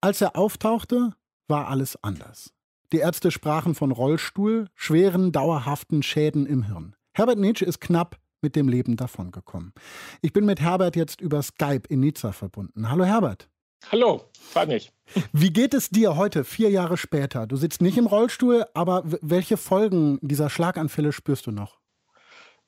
Als 0.00 0.22
er 0.22 0.36
auftauchte, 0.36 1.12
war 1.48 1.68
alles 1.68 2.02
anders. 2.02 2.54
Die 2.92 2.98
Ärzte 2.98 3.30
sprachen 3.30 3.74
von 3.74 3.90
Rollstuhl, 3.90 4.68
schweren, 4.74 5.32
dauerhaften 5.32 6.02
Schäden 6.02 6.46
im 6.46 6.62
Hirn. 6.62 6.96
Herbert 7.12 7.38
Nitsch 7.38 7.60
ist 7.60 7.80
knapp 7.80 8.18
mit 8.42 8.56
dem 8.56 8.68
Leben 8.68 8.96
davongekommen. 8.96 9.72
Ich 10.20 10.32
bin 10.32 10.44
mit 10.44 10.60
Herbert 10.60 10.96
jetzt 10.96 11.20
über 11.20 11.42
Skype 11.42 11.82
in 11.88 12.00
Nizza 12.00 12.32
verbunden. 12.32 12.90
Hallo 12.90 13.04
Herbert. 13.04 13.48
Hallo, 13.90 14.24
freut 14.32 14.68
mich. 14.68 14.92
Wie 15.32 15.52
geht 15.52 15.74
es 15.74 15.90
dir 15.90 16.16
heute, 16.16 16.44
vier 16.44 16.70
Jahre 16.70 16.96
später? 16.96 17.46
Du 17.46 17.56
sitzt 17.56 17.82
nicht 17.82 17.98
im 17.98 18.06
Rollstuhl, 18.06 18.64
aber 18.74 19.02
welche 19.04 19.56
Folgen 19.56 20.18
dieser 20.22 20.50
Schlaganfälle 20.50 21.12
spürst 21.12 21.46
du 21.46 21.50
noch? 21.50 21.78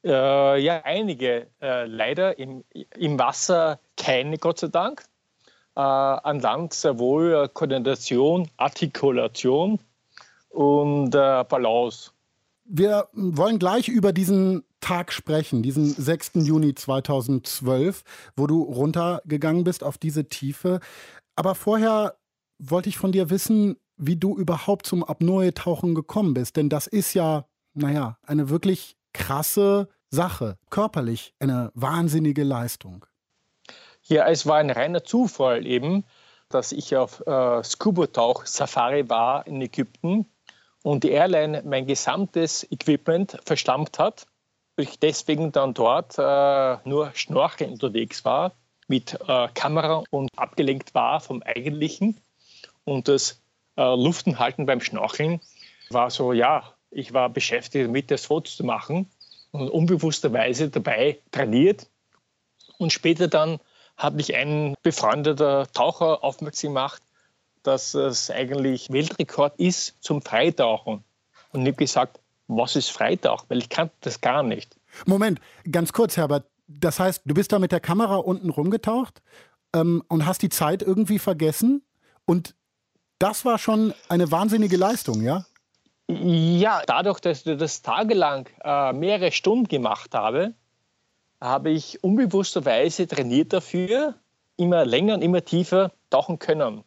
Äh, 0.04 0.60
ja, 0.60 0.82
einige. 0.84 1.46
Äh, 1.62 1.86
leider 1.86 2.38
im, 2.38 2.64
im 2.96 3.18
Wasser 3.18 3.80
keine, 3.96 4.38
Gott 4.38 4.58
sei 4.58 4.68
Dank. 4.68 5.04
Äh, 5.76 5.80
an 5.80 6.40
Land 6.40 6.74
sehr 6.74 6.98
wohl 6.98 7.32
äh, 7.32 7.48
Koordination, 7.52 8.48
Artikulation 8.56 9.78
und 10.50 11.14
äh, 11.14 11.44
Balance. 11.48 12.10
Wir 12.66 13.08
wollen 13.12 13.58
gleich 13.58 13.88
über 13.88 14.12
diesen 14.12 14.64
Tag 14.84 15.14
sprechen, 15.14 15.62
diesen 15.62 15.86
6. 15.86 16.32
Juni 16.34 16.74
2012, 16.74 18.02
wo 18.36 18.46
du 18.46 18.62
runtergegangen 18.62 19.64
bist 19.64 19.82
auf 19.82 19.96
diese 19.96 20.28
Tiefe. 20.28 20.80
Aber 21.36 21.54
vorher 21.54 22.18
wollte 22.58 22.90
ich 22.90 22.98
von 22.98 23.10
dir 23.10 23.30
wissen, 23.30 23.76
wie 23.96 24.16
du 24.16 24.36
überhaupt 24.36 24.84
zum 24.84 25.02
Apnoe-Tauchen 25.02 25.94
gekommen 25.94 26.34
bist. 26.34 26.58
Denn 26.58 26.68
das 26.68 26.86
ist 26.86 27.14
ja, 27.14 27.46
naja, 27.72 28.18
eine 28.26 28.50
wirklich 28.50 28.98
krasse 29.14 29.88
Sache, 30.10 30.58
körperlich 30.68 31.32
eine 31.38 31.70
wahnsinnige 31.72 32.44
Leistung. 32.44 33.06
Ja, 34.02 34.28
es 34.28 34.44
war 34.44 34.58
ein 34.58 34.68
reiner 34.68 35.02
Zufall 35.02 35.66
eben, 35.66 36.04
dass 36.50 36.72
ich 36.72 36.94
auf 36.94 37.26
äh, 37.26 37.64
Scuba-Tauch-Safari 37.64 39.08
war 39.08 39.46
in 39.46 39.62
Ägypten 39.62 40.26
und 40.82 41.04
die 41.04 41.10
Airline 41.12 41.62
mein 41.64 41.86
gesamtes 41.86 42.70
Equipment 42.70 43.38
verstampft 43.46 43.98
hat. 43.98 44.26
Ich 44.76 44.98
deswegen 44.98 45.52
dann 45.52 45.72
dort 45.72 46.18
äh, 46.18 46.76
nur 46.88 47.12
schnorcheln 47.14 47.72
unterwegs 47.72 48.24
war, 48.24 48.52
mit 48.88 49.18
äh, 49.26 49.48
Kamera 49.54 50.02
und 50.10 50.30
abgelenkt 50.36 50.94
war 50.94 51.20
vom 51.20 51.42
Eigentlichen. 51.42 52.20
Und 52.84 53.08
das 53.08 53.40
äh, 53.76 53.82
Luftenhalten 53.82 54.66
beim 54.66 54.80
Schnorcheln 54.80 55.40
war 55.90 56.10
so, 56.10 56.32
ja, 56.32 56.74
ich 56.90 57.12
war 57.12 57.28
beschäftigt 57.28 57.86
damit, 57.86 58.10
das 58.10 58.26
Foto 58.26 58.50
zu 58.50 58.64
machen 58.64 59.08
und 59.52 59.70
unbewussterweise 59.70 60.68
dabei 60.70 61.18
trainiert. 61.30 61.86
Und 62.78 62.92
später 62.92 63.28
dann 63.28 63.60
hat 63.96 64.14
mich 64.14 64.34
ein 64.34 64.74
befreundeter 64.82 65.70
Taucher 65.72 66.24
aufmerksam 66.24 66.70
gemacht, 66.70 67.02
dass 67.62 67.94
es 67.94 68.30
eigentlich 68.30 68.90
Weltrekord 68.90 69.58
ist 69.58 69.96
zum 70.02 70.20
Freitauchen. 70.20 71.04
Und 71.52 71.62
ich 71.62 71.68
habe 71.68 71.76
gesagt, 71.76 72.20
was 72.48 72.76
ist 72.76 72.90
Freitauchen? 72.90 73.46
Weil 73.48 73.58
ich 73.58 73.68
kannte 73.68 73.94
das 74.00 74.20
gar 74.20 74.42
nicht. 74.42 74.76
Moment, 75.06 75.40
ganz 75.70 75.92
kurz, 75.92 76.16
Herbert. 76.16 76.46
Das 76.66 77.00
heißt, 77.00 77.22
du 77.24 77.34
bist 77.34 77.52
da 77.52 77.58
mit 77.58 77.72
der 77.72 77.80
Kamera 77.80 78.16
unten 78.16 78.50
rumgetaucht 78.50 79.22
ähm, 79.74 80.02
und 80.08 80.26
hast 80.26 80.42
die 80.42 80.48
Zeit 80.48 80.82
irgendwie 80.82 81.18
vergessen. 81.18 81.82
Und 82.24 82.54
das 83.18 83.44
war 83.44 83.58
schon 83.58 83.94
eine 84.08 84.30
wahnsinnige 84.30 84.76
Leistung, 84.76 85.22
ja? 85.22 85.44
Ja, 86.08 86.82
dadurch, 86.86 87.20
dass 87.20 87.46
ich 87.46 87.56
das 87.56 87.82
tagelang 87.82 88.48
äh, 88.62 88.92
mehrere 88.92 89.32
Stunden 89.32 89.68
gemacht 89.68 90.14
habe, 90.14 90.54
habe 91.40 91.70
ich 91.70 92.02
unbewussterweise 92.02 93.06
trainiert 93.06 93.52
dafür, 93.52 94.14
immer 94.56 94.84
länger 94.84 95.14
und 95.14 95.22
immer 95.22 95.44
tiefer 95.44 95.92
tauchen 96.10 96.38
können. 96.38 96.84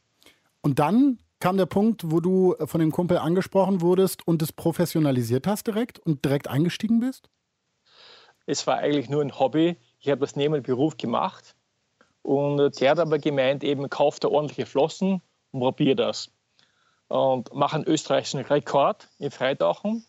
Und 0.62 0.80
dann 0.80 1.20
kam 1.39 1.58
der 1.58 1.65
Punkt, 1.65 2.12
wo 2.12 2.19
du 2.19 2.56
von 2.65 2.80
dem 2.80 2.91
Kumpel 2.91 3.17
angesprochen 3.17 3.82
wurdest 3.82 4.28
und 4.28 4.41
es 4.41 4.52
professionalisiert 4.52 5.47
hast 5.47 5.67
direkt 5.67 6.00
und 6.00 6.26
direkt 6.26 6.47
eingestiegen 6.47 7.00
bist? 7.00 7.30
Es 8.45 8.65
war 8.65 8.78
eigentlich 8.78 9.10
nur 9.10 9.21
ein 9.21 9.38
Hobby. 9.38 9.78
Ich 10.00 10.10
habe 10.10 10.21
das 10.21 10.36
neben 10.36 10.54
dem 10.54 10.63
Beruf 10.63 10.97
gemacht. 10.97 11.56
Und 12.21 12.82
der 12.82 12.91
hat 12.91 13.00
aber 13.00 13.19
gemeint, 13.19 13.63
eben 13.63 13.89
kauft 13.89 14.23
er 14.23 14.32
ordentliche 14.32 14.65
Flossen 14.65 15.21
und 15.52 15.60
probier 15.60 15.95
das 15.95 16.32
und 17.08 17.54
machen 17.54 17.84
österreichischen 17.86 18.41
Rekord 18.41 19.08
im 19.19 19.32
Freitauchen. 19.32 20.06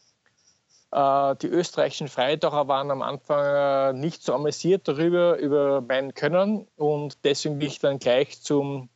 Äh, 0.90 1.36
die 1.36 1.46
österreichischen 1.46 2.08
Freitaucher 2.08 2.68
waren 2.68 2.90
am 2.90 3.02
Anfang 3.02 3.44
äh, 3.44 3.92
nicht 3.92 4.22
so 4.22 4.34
amüsiert 4.34 4.88
darüber, 4.88 5.38
über 5.38 5.80
mein 5.80 6.14
Können 6.14 6.66
und 6.76 7.24
deswegen 7.24 7.58
bin 7.58 7.68
ich 7.68 7.78
dann 7.78 7.98
gleich 7.98 8.40
zum, 8.40 8.88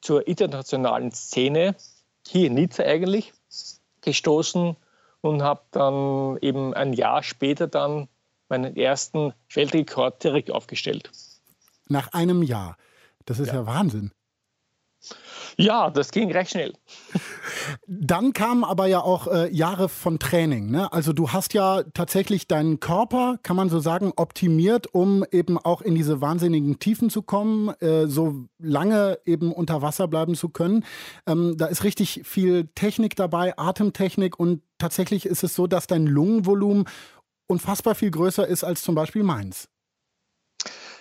zur 0.00 0.26
internationalen 0.26 1.12
Szene, 1.12 1.76
hier 2.26 2.46
in 2.46 2.54
Nizza 2.54 2.84
eigentlich, 2.84 3.32
gestoßen 4.00 4.76
und 5.20 5.42
habe 5.42 5.62
dann 5.70 6.38
eben 6.40 6.74
ein 6.74 6.92
Jahr 6.92 7.22
später 7.22 7.66
dann 7.66 8.08
meinen 8.48 8.76
ersten 8.76 9.32
Weltrekord 9.52 10.22
direkt 10.24 10.50
aufgestellt. 10.50 11.10
Nach 11.88 12.12
einem 12.12 12.42
Jahr. 12.42 12.76
Das 13.26 13.38
ist 13.38 13.48
ja, 13.48 13.54
ja 13.54 13.66
Wahnsinn. 13.66 14.12
Ja, 15.56 15.90
das 15.90 16.10
ging 16.10 16.30
recht 16.30 16.52
schnell. 16.52 16.74
Dann 17.86 18.32
kamen 18.32 18.64
aber 18.64 18.86
ja 18.86 19.00
auch 19.00 19.26
äh, 19.26 19.52
Jahre 19.52 19.88
von 19.88 20.18
Training. 20.18 20.70
Ne? 20.70 20.92
Also 20.92 21.12
du 21.12 21.30
hast 21.30 21.54
ja 21.54 21.82
tatsächlich 21.94 22.48
deinen 22.48 22.80
Körper, 22.80 23.38
kann 23.42 23.56
man 23.56 23.68
so 23.68 23.80
sagen, 23.80 24.12
optimiert, 24.16 24.94
um 24.94 25.24
eben 25.30 25.58
auch 25.58 25.82
in 25.82 25.94
diese 25.94 26.20
wahnsinnigen 26.20 26.78
Tiefen 26.78 27.10
zu 27.10 27.22
kommen, 27.22 27.68
äh, 27.80 28.06
so 28.06 28.46
lange 28.58 29.18
eben 29.24 29.52
unter 29.52 29.82
Wasser 29.82 30.08
bleiben 30.08 30.34
zu 30.34 30.48
können. 30.48 30.84
Ähm, 31.26 31.56
da 31.56 31.66
ist 31.66 31.84
richtig 31.84 32.22
viel 32.24 32.68
Technik 32.74 33.16
dabei, 33.16 33.56
Atemtechnik 33.58 34.38
und 34.38 34.62
tatsächlich 34.78 35.26
ist 35.26 35.42
es 35.42 35.54
so, 35.54 35.66
dass 35.66 35.86
dein 35.86 36.06
Lungenvolumen 36.06 36.84
unfassbar 37.46 37.94
viel 37.94 38.10
größer 38.10 38.46
ist 38.46 38.64
als 38.64 38.82
zum 38.82 38.94
Beispiel 38.94 39.24
meins. 39.24 39.68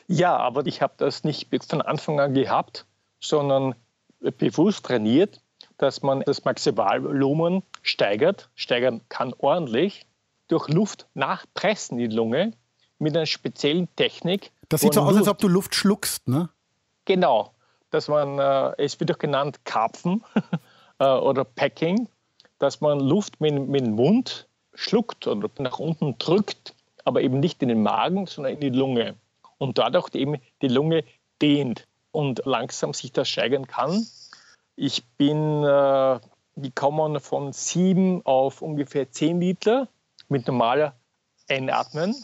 Ja, 0.07 0.35
aber 0.35 0.65
ich 0.65 0.81
habe 0.81 0.95
das 0.97 1.23
nicht 1.23 1.49
von 1.69 1.81
Anfang 1.83 2.19
an 2.19 2.33
gehabt, 2.33 2.87
sondern 3.19 3.75
bewusst 4.19 4.85
trainiert, 4.85 5.41
dass 5.77 6.01
man 6.01 6.21
das 6.21 6.43
Maximalvolumen 6.45 7.63
steigert, 7.81 8.49
steigern 8.55 9.01
kann 9.09 9.33
ordentlich, 9.37 10.05
durch 10.47 10.67
Luft 10.67 11.07
nachpressen 11.13 11.99
in 11.99 12.09
die 12.09 12.15
Lunge 12.15 12.53
mit 12.97 13.15
einer 13.15 13.25
speziellen 13.25 13.87
Technik. 13.95 14.51
Das 14.67 14.81
sieht 14.81 14.93
so 14.93 15.01
aus, 15.01 15.11
Luft, 15.11 15.19
als 15.19 15.27
ob 15.27 15.37
du 15.39 15.47
Luft 15.47 15.75
schluckst, 15.75 16.27
ne? 16.27 16.49
Genau, 17.05 17.53
dass 17.91 18.07
man, 18.07 18.39
äh, 18.39 18.73
es 18.77 18.99
wird 18.99 19.11
auch 19.11 19.17
genannt 19.17 19.63
Karpfen 19.63 20.23
äh, 20.99 21.05
oder 21.05 21.43
Packing, 21.43 22.09
dass 22.59 22.81
man 22.81 22.99
Luft 22.99 23.39
mit, 23.39 23.67
mit 23.67 23.85
dem 23.85 23.93
Mund 23.93 24.47
schluckt 24.73 25.27
oder 25.27 25.49
nach 25.59 25.79
unten 25.79 26.17
drückt, 26.19 26.75
aber 27.05 27.21
eben 27.21 27.39
nicht 27.39 27.61
in 27.63 27.69
den 27.69 27.81
Magen, 27.81 28.27
sondern 28.27 28.53
in 28.53 28.59
die 28.59 28.69
Lunge. 28.69 29.15
Und 29.57 29.77
dadurch 29.77 30.13
eben 30.13 30.35
die 30.61 30.67
Lunge 30.67 31.03
dehnt 31.41 31.87
und 32.11 32.41
langsam 32.45 32.93
sich 32.93 33.11
das 33.11 33.29
steigern 33.29 33.67
kann. 33.67 34.05
Ich 34.75 35.05
bin 35.17 35.63
äh, 35.63 36.19
gekommen 36.55 37.19
von 37.19 37.53
sieben 37.53 38.25
auf 38.25 38.61
ungefähr 38.61 39.11
zehn 39.11 39.39
Liter 39.39 39.87
mit 40.27 40.47
normaler 40.47 40.95
Einatmen 41.49 42.15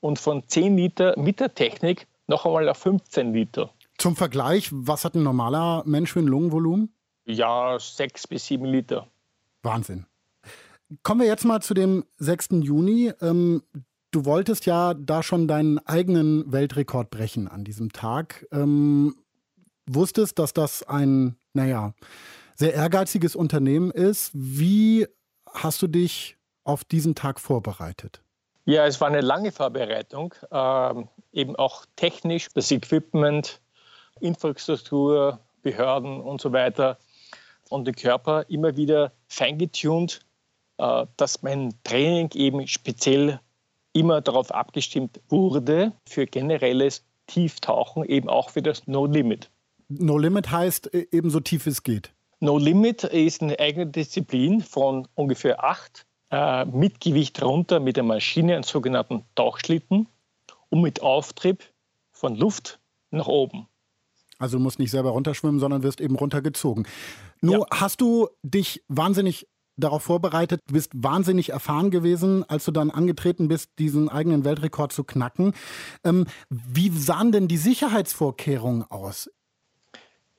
und 0.00 0.18
von 0.18 0.48
zehn 0.48 0.76
Liter 0.76 1.18
mit 1.18 1.40
der 1.40 1.54
Technik 1.54 2.06
noch 2.26 2.46
einmal 2.46 2.68
auf 2.68 2.78
15 2.78 3.32
Liter. 3.32 3.70
Zum 3.98 4.16
Vergleich, 4.16 4.70
was 4.72 5.04
hat 5.04 5.14
ein 5.14 5.22
normaler 5.22 5.82
Mensch 5.84 6.12
für 6.12 6.20
ein 6.20 6.26
Lungenvolumen? 6.26 6.94
Ja, 7.26 7.78
sechs 7.78 8.26
bis 8.26 8.46
sieben 8.46 8.64
Liter. 8.64 9.06
Wahnsinn. 9.62 10.06
Kommen 11.02 11.20
wir 11.20 11.26
jetzt 11.26 11.44
mal 11.44 11.60
zu 11.60 11.74
dem 11.74 12.04
6. 12.16 12.48
Juni. 12.62 13.12
Ähm, 13.20 13.62
du 14.10 14.24
wolltest 14.24 14.66
ja 14.66 14.94
da 14.94 15.22
schon 15.22 15.46
deinen 15.46 15.78
eigenen 15.86 16.50
Weltrekord 16.50 17.10
brechen 17.10 17.46
an 17.46 17.64
diesem 17.64 17.92
Tag. 17.92 18.46
Ähm, 18.50 19.16
wusstest, 19.94 20.38
dass 20.38 20.52
das 20.52 20.82
ein, 20.82 21.36
naja, 21.52 21.94
sehr 22.54 22.74
ehrgeiziges 22.74 23.36
Unternehmen 23.36 23.90
ist. 23.90 24.30
Wie 24.34 25.06
hast 25.52 25.82
du 25.82 25.86
dich 25.86 26.36
auf 26.64 26.84
diesen 26.84 27.14
Tag 27.14 27.40
vorbereitet? 27.40 28.22
Ja, 28.66 28.86
es 28.86 29.00
war 29.00 29.08
eine 29.08 29.22
lange 29.22 29.50
Vorbereitung, 29.50 30.34
ähm, 30.52 31.08
eben 31.32 31.56
auch 31.56 31.86
technisch, 31.96 32.48
das 32.54 32.70
Equipment, 32.70 33.60
Infrastruktur, 34.20 35.40
Behörden 35.62 36.20
und 36.20 36.40
so 36.40 36.52
weiter 36.52 36.98
und 37.70 37.86
den 37.86 37.94
Körper 37.94 38.44
immer 38.48 38.76
wieder 38.76 39.12
feingetuned, 39.28 40.20
äh, 40.78 41.06
dass 41.16 41.42
mein 41.42 41.74
Training 41.84 42.30
eben 42.34 42.66
speziell 42.66 43.40
immer 43.92 44.20
darauf 44.20 44.52
abgestimmt 44.52 45.20
wurde 45.28 45.92
für 46.06 46.26
generelles 46.26 47.04
Tieftauchen, 47.26 48.04
eben 48.04 48.28
auch 48.28 48.50
für 48.50 48.62
das 48.62 48.86
No 48.86 49.06
Limit. 49.06 49.50
No 49.90 50.18
Limit 50.18 50.50
heißt 50.50 50.94
äh, 50.94 51.06
eben 51.10 51.30
so 51.30 51.40
tief 51.40 51.66
es 51.66 51.82
geht. 51.82 52.12
No 52.38 52.56
Limit 52.56 53.04
ist 53.04 53.42
eine 53.42 53.58
eigene 53.58 53.86
Disziplin 53.86 54.62
von 54.62 55.06
ungefähr 55.14 55.62
acht, 55.62 56.06
äh, 56.30 56.64
mit 56.64 57.00
Gewicht 57.00 57.42
runter 57.42 57.80
mit 57.80 57.96
der 57.96 58.04
Maschine, 58.04 58.54
einen 58.54 58.62
sogenannten 58.62 59.24
Tauchschlitten 59.34 60.08
und 60.70 60.80
mit 60.80 61.02
Auftrieb 61.02 61.64
von 62.12 62.36
Luft 62.36 62.78
nach 63.10 63.26
oben. 63.26 63.66
Also 64.38 64.56
du 64.56 64.62
musst 64.62 64.78
nicht 64.78 64.90
selber 64.90 65.10
runterschwimmen, 65.10 65.60
sondern 65.60 65.82
wirst 65.82 66.00
eben 66.00 66.16
runtergezogen. 66.16 66.86
Nur 67.42 67.66
ja. 67.70 67.80
hast 67.80 68.00
du 68.00 68.28
dich 68.42 68.82
wahnsinnig 68.88 69.48
darauf 69.76 70.02
vorbereitet, 70.02 70.60
du 70.66 70.74
bist 70.74 70.92
wahnsinnig 70.94 71.50
erfahren 71.50 71.90
gewesen, 71.90 72.48
als 72.48 72.64
du 72.64 72.70
dann 72.70 72.90
angetreten 72.90 73.48
bist, 73.48 73.70
diesen 73.78 74.08
eigenen 74.08 74.44
Weltrekord 74.44 74.92
zu 74.92 75.04
knacken. 75.04 75.54
Ähm, 76.04 76.26
wie 76.48 76.90
sahen 76.90 77.32
denn 77.32 77.48
die 77.48 77.56
Sicherheitsvorkehrungen 77.56 78.84
aus? 78.84 79.30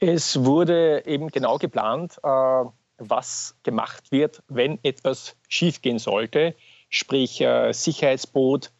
Es 0.03 0.43
wurde 0.43 1.05
eben 1.05 1.27
genau 1.27 1.59
geplant, 1.59 2.17
äh, 2.23 2.65
was 2.97 3.55
gemacht 3.61 4.11
wird, 4.11 4.41
wenn 4.47 4.79
etwas 4.81 5.35
schiefgehen 5.47 5.99
sollte. 5.99 6.55
Sprich, 6.89 7.39
äh, 7.39 7.71
Sicherheitsboot, 7.71 8.71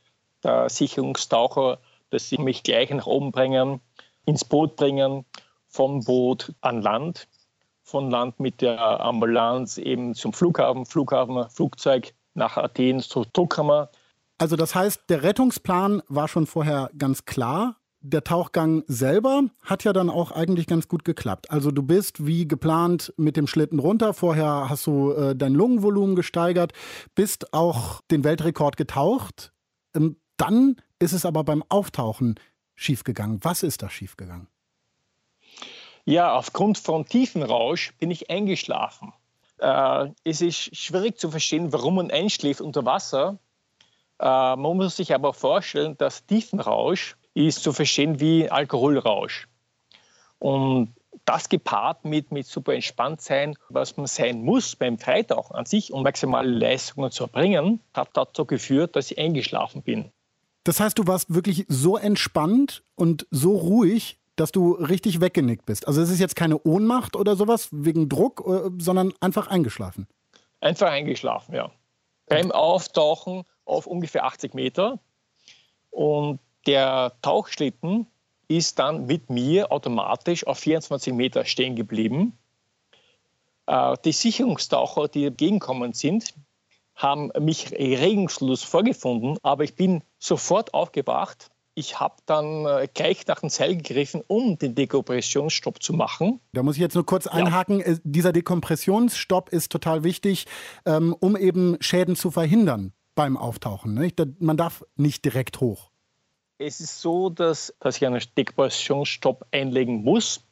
der 0.43 0.67
Sicherungstaucher, 0.67 1.77
dass 2.09 2.27
sie 2.27 2.39
mich 2.39 2.63
gleich 2.63 2.89
nach 2.89 3.05
oben 3.05 3.31
bringen, 3.31 3.81
ins 4.25 4.43
Boot 4.43 4.75
bringen, 4.75 5.23
vom 5.67 6.03
Boot 6.03 6.53
an 6.61 6.81
Land, 6.81 7.27
von 7.83 8.09
Land 8.09 8.39
mit 8.39 8.61
der 8.61 8.79
Ambulanz 8.79 9.77
eben 9.77 10.15
zum 10.15 10.33
Flughafen, 10.33 10.87
Flughafen, 10.87 11.47
Flugzeug 11.51 12.15
nach 12.33 12.57
Athen 12.57 12.99
zur 12.99 13.27
Druckkammer. 13.31 13.91
Also 14.39 14.55
das 14.55 14.73
heißt, 14.73 15.03
der 15.09 15.21
Rettungsplan 15.21 16.01
war 16.07 16.27
schon 16.27 16.47
vorher 16.47 16.89
ganz 16.97 17.25
klar 17.25 17.75
der 18.01 18.23
Tauchgang 18.23 18.83
selber 18.87 19.43
hat 19.63 19.83
ja 19.83 19.93
dann 19.93 20.09
auch 20.09 20.31
eigentlich 20.31 20.67
ganz 20.67 20.87
gut 20.87 21.05
geklappt. 21.05 21.51
Also 21.51 21.71
du 21.71 21.83
bist 21.83 22.25
wie 22.25 22.47
geplant 22.47 23.13
mit 23.17 23.37
dem 23.37 23.47
Schlitten 23.47 23.79
runter. 23.79 24.13
Vorher 24.13 24.67
hast 24.69 24.87
du 24.87 25.11
äh, 25.11 25.35
dein 25.35 25.53
Lungenvolumen 25.53 26.15
gesteigert, 26.15 26.73
bist 27.15 27.53
auch 27.53 28.01
den 28.09 28.23
Weltrekord 28.23 28.75
getaucht. 28.75 29.53
Ähm, 29.95 30.17
dann 30.37 30.77
ist 30.99 31.13
es 31.13 31.25
aber 31.25 31.43
beim 31.43 31.63
Auftauchen 31.69 32.35
schiefgegangen. 32.75 33.39
Was 33.43 33.61
ist 33.61 33.83
da 33.83 33.89
schiefgegangen? 33.89 34.47
Ja, 36.03 36.33
aufgrund 36.33 36.79
von 36.79 37.05
Tiefenrausch 37.05 37.93
bin 37.99 38.09
ich 38.09 38.31
eingeschlafen. 38.31 39.13
Äh, 39.59 40.09
es 40.23 40.41
ist 40.41 40.75
schwierig 40.75 41.19
zu 41.19 41.29
verstehen, 41.29 41.71
warum 41.71 41.95
man 41.95 42.09
einschläft 42.09 42.61
unter 42.61 42.83
Wasser. 42.85 43.37
Äh, 44.19 44.25
man 44.25 44.77
muss 44.77 44.97
sich 44.97 45.13
aber 45.13 45.33
vorstellen, 45.33 45.95
dass 45.97 46.25
Tiefenrausch 46.25 47.15
ist 47.33 47.63
zu 47.63 47.73
verstehen 47.73 48.19
wie 48.19 48.49
Alkoholrausch. 48.49 49.47
Und 50.39 50.93
das 51.25 51.49
gepaart 51.49 52.05
mit, 52.05 52.31
mit 52.31 52.47
super 52.47 52.73
entspannt 52.73 53.21
sein, 53.21 53.55
was 53.69 53.97
man 53.97 54.07
sein 54.07 54.43
muss 54.43 54.75
beim 54.75 54.97
Freitauchen 54.97 55.55
an 55.55 55.65
sich, 55.65 55.93
um 55.93 56.03
maximale 56.03 56.49
Leistungen 56.49 57.11
zu 57.11 57.23
erbringen, 57.23 57.79
hat 57.93 58.09
dazu 58.13 58.45
geführt, 58.45 58.95
dass 58.95 59.11
ich 59.11 59.19
eingeschlafen 59.19 59.83
bin. 59.83 60.11
Das 60.63 60.79
heißt, 60.79 60.97
du 60.97 61.07
warst 61.07 61.33
wirklich 61.33 61.65
so 61.67 61.97
entspannt 61.97 62.83
und 62.95 63.27
so 63.31 63.55
ruhig, 63.55 64.19
dass 64.35 64.51
du 64.51 64.73
richtig 64.73 65.21
weggenickt 65.21 65.65
bist. 65.65 65.87
Also 65.87 66.01
es 66.01 66.09
ist 66.09 66.19
jetzt 66.19 66.35
keine 66.35 66.59
Ohnmacht 66.63 67.15
oder 67.15 67.35
sowas 67.35 67.69
wegen 67.71 68.09
Druck, 68.09 68.43
äh, 68.47 68.69
sondern 68.77 69.13
einfach 69.19 69.47
eingeschlafen. 69.47 70.07
Einfach 70.59 70.89
eingeschlafen, 70.89 71.55
ja. 71.55 71.71
Beim 72.27 72.51
Auftauchen 72.51 73.43
auf 73.65 73.87
ungefähr 73.87 74.25
80 74.25 74.53
Meter. 74.53 74.99
Und 75.89 76.39
der 76.67 77.13
Tauchschlitten 77.21 78.07
ist 78.47 78.79
dann 78.79 79.05
mit 79.05 79.29
mir 79.29 79.71
automatisch 79.71 80.45
auf 80.45 80.59
24 80.59 81.13
Meter 81.13 81.45
stehen 81.45 81.75
geblieben. 81.75 82.37
Äh, 83.65 83.95
die 84.03 84.11
Sicherungstaucher, 84.11 85.07
die 85.07 85.25
entgegenkommen 85.25 85.93
sind, 85.93 86.33
haben 86.95 87.31
mich 87.39 87.71
regungslos 87.71 88.63
vorgefunden, 88.63 89.37
aber 89.41 89.63
ich 89.63 89.75
bin 89.75 90.03
sofort 90.19 90.73
aufgewacht. 90.73 91.49
Ich 91.73 91.99
habe 91.99 92.15
dann 92.25 92.65
äh, 92.65 92.87
gleich 92.93 93.25
nach 93.27 93.39
dem 93.39 93.49
Seil 93.49 93.77
gegriffen, 93.77 94.21
um 94.27 94.57
den 94.57 94.75
Dekompressionsstopp 94.75 95.81
zu 95.81 95.93
machen. 95.93 96.41
Da 96.51 96.63
muss 96.63 96.75
ich 96.75 96.81
jetzt 96.81 96.95
nur 96.95 97.05
kurz 97.05 97.27
einhaken. 97.27 97.79
Ja. 97.79 97.85
Äh, 97.85 97.99
dieser 98.03 98.33
Dekompressionsstopp 98.33 99.49
ist 99.49 99.71
total 99.71 100.03
wichtig, 100.03 100.47
ähm, 100.85 101.15
um 101.17 101.37
eben 101.37 101.77
Schäden 101.79 102.17
zu 102.17 102.29
verhindern 102.29 102.91
beim 103.15 103.37
Auftauchen. 103.37 104.11
Man 104.39 104.57
darf 104.57 104.83
nicht 104.95 105.23
direkt 105.23 105.61
hoch. 105.61 105.90
Es 106.63 106.79
ist 106.79 107.01
so, 107.01 107.31
dass, 107.31 107.73
dass 107.79 107.97
ich 107.97 108.05
einen 108.05 108.21
Dekompressionsstopp 108.37 109.47
einlegen 109.51 110.03
muss, 110.03 110.43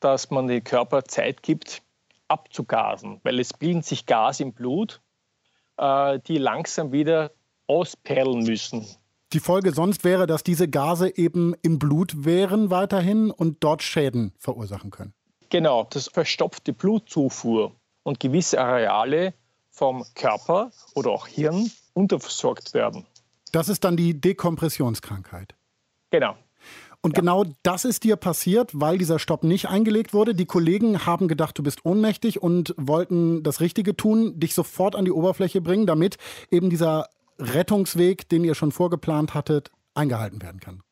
dass 0.00 0.28
man 0.30 0.48
dem 0.48 0.64
Körper 0.64 1.04
Zeit 1.04 1.44
gibt, 1.44 1.82
abzugasen, 2.26 3.20
weil 3.22 3.38
es 3.38 3.52
bilden 3.52 3.82
sich 3.82 4.06
Gase 4.06 4.42
im 4.42 4.54
Blut, 4.54 5.00
äh, 5.76 6.18
die 6.26 6.38
langsam 6.38 6.90
wieder 6.90 7.30
ausperlen 7.68 8.42
müssen. 8.42 8.88
Die 9.32 9.38
Folge 9.38 9.72
sonst 9.72 10.02
wäre, 10.02 10.26
dass 10.26 10.42
diese 10.42 10.66
Gase 10.68 11.16
eben 11.16 11.54
im 11.62 11.78
Blut 11.78 12.24
wären 12.24 12.70
weiterhin 12.70 13.30
und 13.30 13.62
dort 13.62 13.84
Schäden 13.84 14.32
verursachen 14.38 14.90
können. 14.90 15.14
Genau, 15.48 15.84
das 15.84 16.08
verstopft 16.08 16.66
die 16.66 16.72
Blutzufuhr 16.72 17.70
und 18.02 18.18
gewisse 18.18 18.60
Areale 18.60 19.32
vom 19.70 20.04
Körper 20.16 20.72
oder 20.96 21.12
auch 21.12 21.28
Hirn 21.28 21.70
unterversorgt 21.94 22.74
werden. 22.74 23.06
Das 23.52 23.68
ist 23.68 23.84
dann 23.84 23.96
die 23.96 24.20
Dekompressionskrankheit. 24.20 25.54
Genau. 26.10 26.36
Und 27.02 27.16
ja. 27.16 27.20
genau 27.20 27.44
das 27.62 27.84
ist 27.84 28.04
dir 28.04 28.16
passiert, 28.16 28.70
weil 28.72 28.96
dieser 28.96 29.18
Stopp 29.18 29.42
nicht 29.42 29.68
eingelegt 29.68 30.14
wurde. 30.14 30.34
Die 30.34 30.46
Kollegen 30.46 31.04
haben 31.04 31.26
gedacht, 31.26 31.58
du 31.58 31.62
bist 31.62 31.84
ohnmächtig 31.84 32.40
und 32.40 32.74
wollten 32.76 33.42
das 33.42 33.60
Richtige 33.60 33.96
tun, 33.96 34.38
dich 34.38 34.54
sofort 34.54 34.94
an 34.94 35.04
die 35.04 35.10
Oberfläche 35.10 35.60
bringen, 35.60 35.86
damit 35.86 36.16
eben 36.50 36.70
dieser 36.70 37.08
Rettungsweg, 37.38 38.28
den 38.28 38.44
ihr 38.44 38.54
schon 38.54 38.70
vorgeplant 38.70 39.34
hattet, 39.34 39.72
eingehalten 39.94 40.40
werden 40.42 40.60
kann. 40.60 40.82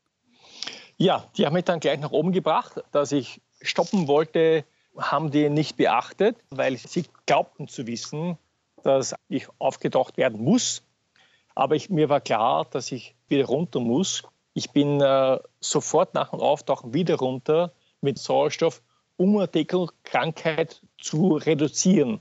Ja, 0.97 1.25
die 1.37 1.47
haben 1.47 1.55
mich 1.55 1.65
dann 1.65 1.81
gleich 1.81 2.01
nach 2.01 2.11
oben 2.11 2.33
gebracht, 2.33 2.83
dass 2.93 3.13
ich 3.13 3.41
stoppen 3.63 4.09
wollte, 4.09 4.65
haben 4.99 5.31
die 5.31 5.49
nicht 5.49 5.77
beachtet, 5.77 6.37
weil 6.51 6.77
sie 6.77 7.05
glaubten 7.25 7.69
zu 7.69 7.87
wissen, 7.87 8.37
dass 8.83 9.15
ich 9.29 9.47
aufgetaucht 9.59 10.17
werden 10.17 10.43
muss. 10.43 10.83
Aber 11.55 11.75
ich, 11.75 11.91
mir 11.91 12.09
war 12.09 12.21
klar, 12.21 12.67
dass 12.71 12.93
ich 12.93 13.15
wieder 13.29 13.47
runter 13.47 13.81
muss. 13.81 14.23
Ich 14.55 14.71
bin 14.71 15.01
äh, 15.01 15.39
sofort 15.61 16.15
nach 16.15 16.31
dem 16.31 16.41
Auftauchen 16.41 16.95
wieder 16.95 17.17
runter 17.17 17.73
mit 18.01 18.19
Sauerstoff, 18.19 18.83
um 19.17 19.47
die 19.53 19.67
Krankheit 19.67 20.81
zu 20.99 21.37
reduzieren. 21.37 22.21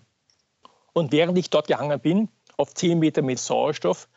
Und 0.93 1.11
während 1.11 1.37
ich 1.37 1.49
dort 1.49 1.67
gehangen 1.67 1.99
bin, 1.99 2.29
auf 2.57 2.73
10 2.73 2.99
Meter 2.99 3.21
mit 3.21 3.39
Sauerstoff, 3.39 4.09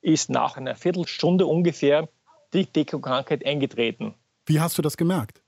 ist 0.00 0.30
nach 0.30 0.56
einer 0.56 0.76
Viertelstunde 0.76 1.46
ungefähr 1.46 2.08
die 2.52 2.66
Deko-Krankheit 2.66 3.44
eingetreten. 3.44 4.14
Wie 4.46 4.60
hast 4.60 4.78
du 4.78 4.82
das 4.82 4.96
gemerkt? 4.96 5.42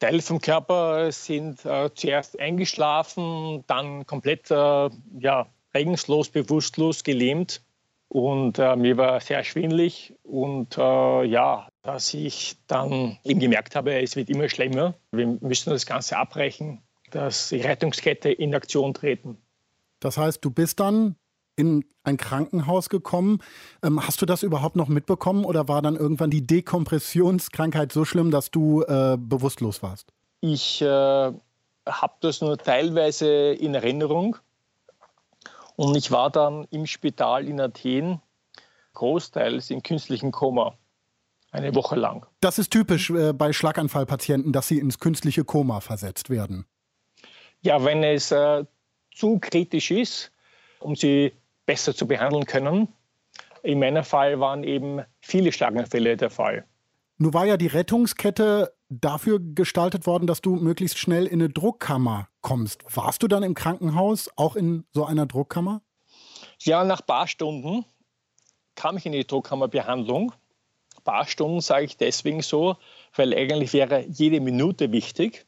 Teile 0.00 0.22
vom 0.22 0.40
Körper 0.40 1.12
sind 1.12 1.64
äh, 1.64 1.90
zuerst 1.94 2.38
eingeschlafen, 2.40 3.64
dann 3.66 4.06
komplett 4.06 4.50
äh, 4.50 4.90
ja, 5.18 5.46
regungslos, 5.74 6.30
bewusstlos, 6.30 7.04
gelähmt. 7.04 7.62
Und 8.10 8.58
äh, 8.58 8.74
mir 8.74 8.96
war 8.96 9.20
sehr 9.20 9.44
schwindlig. 9.44 10.14
Und 10.24 10.76
äh, 10.76 11.24
ja, 11.24 11.68
dass 11.82 12.12
ich 12.12 12.56
dann 12.66 13.18
eben 13.22 13.38
gemerkt 13.38 13.76
habe, 13.76 14.02
es 14.02 14.16
wird 14.16 14.28
immer 14.28 14.48
schlimmer. 14.48 14.94
Wir 15.12 15.38
müssen 15.40 15.70
das 15.70 15.86
Ganze 15.86 16.16
abbrechen, 16.16 16.82
dass 17.12 17.50
die 17.50 17.60
Rettungskette 17.60 18.32
in 18.32 18.52
Aktion 18.52 18.94
treten. 18.94 19.38
Das 20.00 20.18
heißt, 20.18 20.44
du 20.44 20.50
bist 20.50 20.80
dann 20.80 21.14
in 21.54 21.84
ein 22.02 22.16
Krankenhaus 22.16 22.88
gekommen. 22.88 23.38
Ähm, 23.84 24.04
hast 24.04 24.20
du 24.20 24.26
das 24.26 24.42
überhaupt 24.42 24.74
noch 24.74 24.88
mitbekommen 24.88 25.44
oder 25.44 25.68
war 25.68 25.80
dann 25.80 25.94
irgendwann 25.94 26.30
die 26.30 26.44
Dekompressionskrankheit 26.44 27.92
so 27.92 28.04
schlimm, 28.04 28.32
dass 28.32 28.50
du 28.50 28.82
äh, 28.82 29.18
bewusstlos 29.20 29.84
warst? 29.84 30.12
Ich 30.40 30.82
äh, 30.82 30.86
habe 30.86 32.14
das 32.22 32.40
nur 32.40 32.58
teilweise 32.58 33.52
in 33.52 33.74
Erinnerung. 33.74 34.36
Und 35.80 35.96
ich 35.96 36.10
war 36.10 36.28
dann 36.28 36.66
im 36.70 36.84
Spital 36.84 37.48
in 37.48 37.58
Athen, 37.58 38.20
großteils 38.92 39.70
im 39.70 39.82
künstlichen 39.82 40.30
Koma, 40.30 40.76
eine 41.52 41.74
Woche 41.74 41.96
lang. 41.96 42.26
Das 42.40 42.58
ist 42.58 42.70
typisch 42.70 43.08
äh, 43.08 43.32
bei 43.32 43.54
Schlaganfallpatienten, 43.54 44.52
dass 44.52 44.68
sie 44.68 44.78
ins 44.78 44.98
künstliche 44.98 45.42
Koma 45.42 45.80
versetzt 45.80 46.28
werden. 46.28 46.66
Ja, 47.62 47.82
wenn 47.82 48.02
es 48.04 48.30
äh, 48.30 48.66
zu 49.14 49.38
kritisch 49.38 49.90
ist, 49.90 50.32
um 50.80 50.96
sie 50.96 51.32
besser 51.64 51.94
zu 51.94 52.06
behandeln 52.06 52.44
können. 52.44 52.88
In 53.62 53.78
meinem 53.78 54.04
Fall 54.04 54.38
waren 54.38 54.64
eben 54.64 55.00
viele 55.22 55.50
Schlaganfälle 55.50 56.18
der 56.18 56.28
Fall. 56.28 56.66
Nun 57.16 57.32
war 57.32 57.46
ja 57.46 57.56
die 57.56 57.68
Rettungskette 57.68 58.74
dafür 58.90 59.40
gestaltet 59.40 60.06
worden, 60.06 60.26
dass 60.26 60.42
du 60.42 60.56
möglichst 60.56 60.98
schnell 60.98 61.26
in 61.26 61.40
eine 61.40 61.48
Druckkammer 61.48 62.28
kommst. 62.42 62.84
Warst 62.94 63.22
du 63.22 63.28
dann 63.28 63.42
im 63.42 63.54
Krankenhaus 63.54 64.28
auch 64.36 64.56
in 64.56 64.84
so 64.92 65.04
einer 65.04 65.26
Druckkammer? 65.26 65.80
Ja, 66.60 66.84
nach 66.84 67.00
ein 67.00 67.06
paar 67.06 67.26
Stunden 67.26 67.84
kam 68.74 68.96
ich 68.96 69.06
in 69.06 69.12
die 69.12 69.26
Druckkammerbehandlung. 69.26 70.32
Ein 70.96 71.04
paar 71.04 71.26
Stunden 71.26 71.60
sage 71.60 71.86
ich 71.86 71.96
deswegen 71.96 72.42
so, 72.42 72.76
weil 73.14 73.34
eigentlich 73.34 73.72
wäre 73.72 74.04
jede 74.06 74.40
Minute 74.40 74.92
wichtig. 74.92 75.46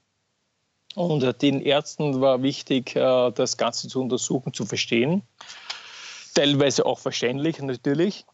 Und 0.95 1.43
den 1.43 1.61
Ärzten 1.61 2.21
war 2.21 2.43
wichtig, 2.43 2.97
äh, 2.97 3.31
das 3.33 3.57
Ganze 3.57 3.89
zu 3.89 4.01
untersuchen, 4.01 4.53
zu 4.53 4.67
verstehen 4.67 5.23
teilweise 6.35 6.87
auch 6.87 6.99
verständlich 6.99 7.61
natürlich. 7.61 8.25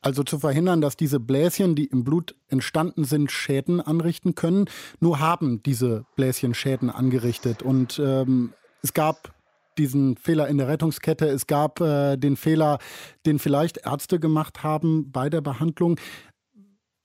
Also 0.00 0.22
zu 0.22 0.38
verhindern, 0.38 0.80
dass 0.80 0.96
diese 0.96 1.18
Bläschen, 1.18 1.74
die 1.74 1.86
im 1.86 2.04
Blut 2.04 2.36
entstanden 2.48 3.04
sind, 3.04 3.32
Schäden 3.32 3.80
anrichten 3.80 4.34
können. 4.34 4.66
Nur 5.00 5.18
haben 5.18 5.62
diese 5.62 6.04
Bläschen 6.14 6.54
Schäden 6.54 6.88
angerichtet. 6.88 7.62
Und 7.62 7.98
ähm, 7.98 8.52
es 8.82 8.94
gab 8.94 9.34
diesen 9.76 10.16
Fehler 10.16 10.48
in 10.48 10.58
der 10.58 10.68
Rettungskette. 10.68 11.26
Es 11.26 11.46
gab 11.46 11.80
äh, 11.80 12.16
den 12.16 12.36
Fehler, 12.36 12.78
den 13.26 13.38
vielleicht 13.38 13.78
Ärzte 13.78 14.20
gemacht 14.20 14.62
haben 14.62 15.10
bei 15.10 15.30
der 15.30 15.40
Behandlung. 15.40 15.98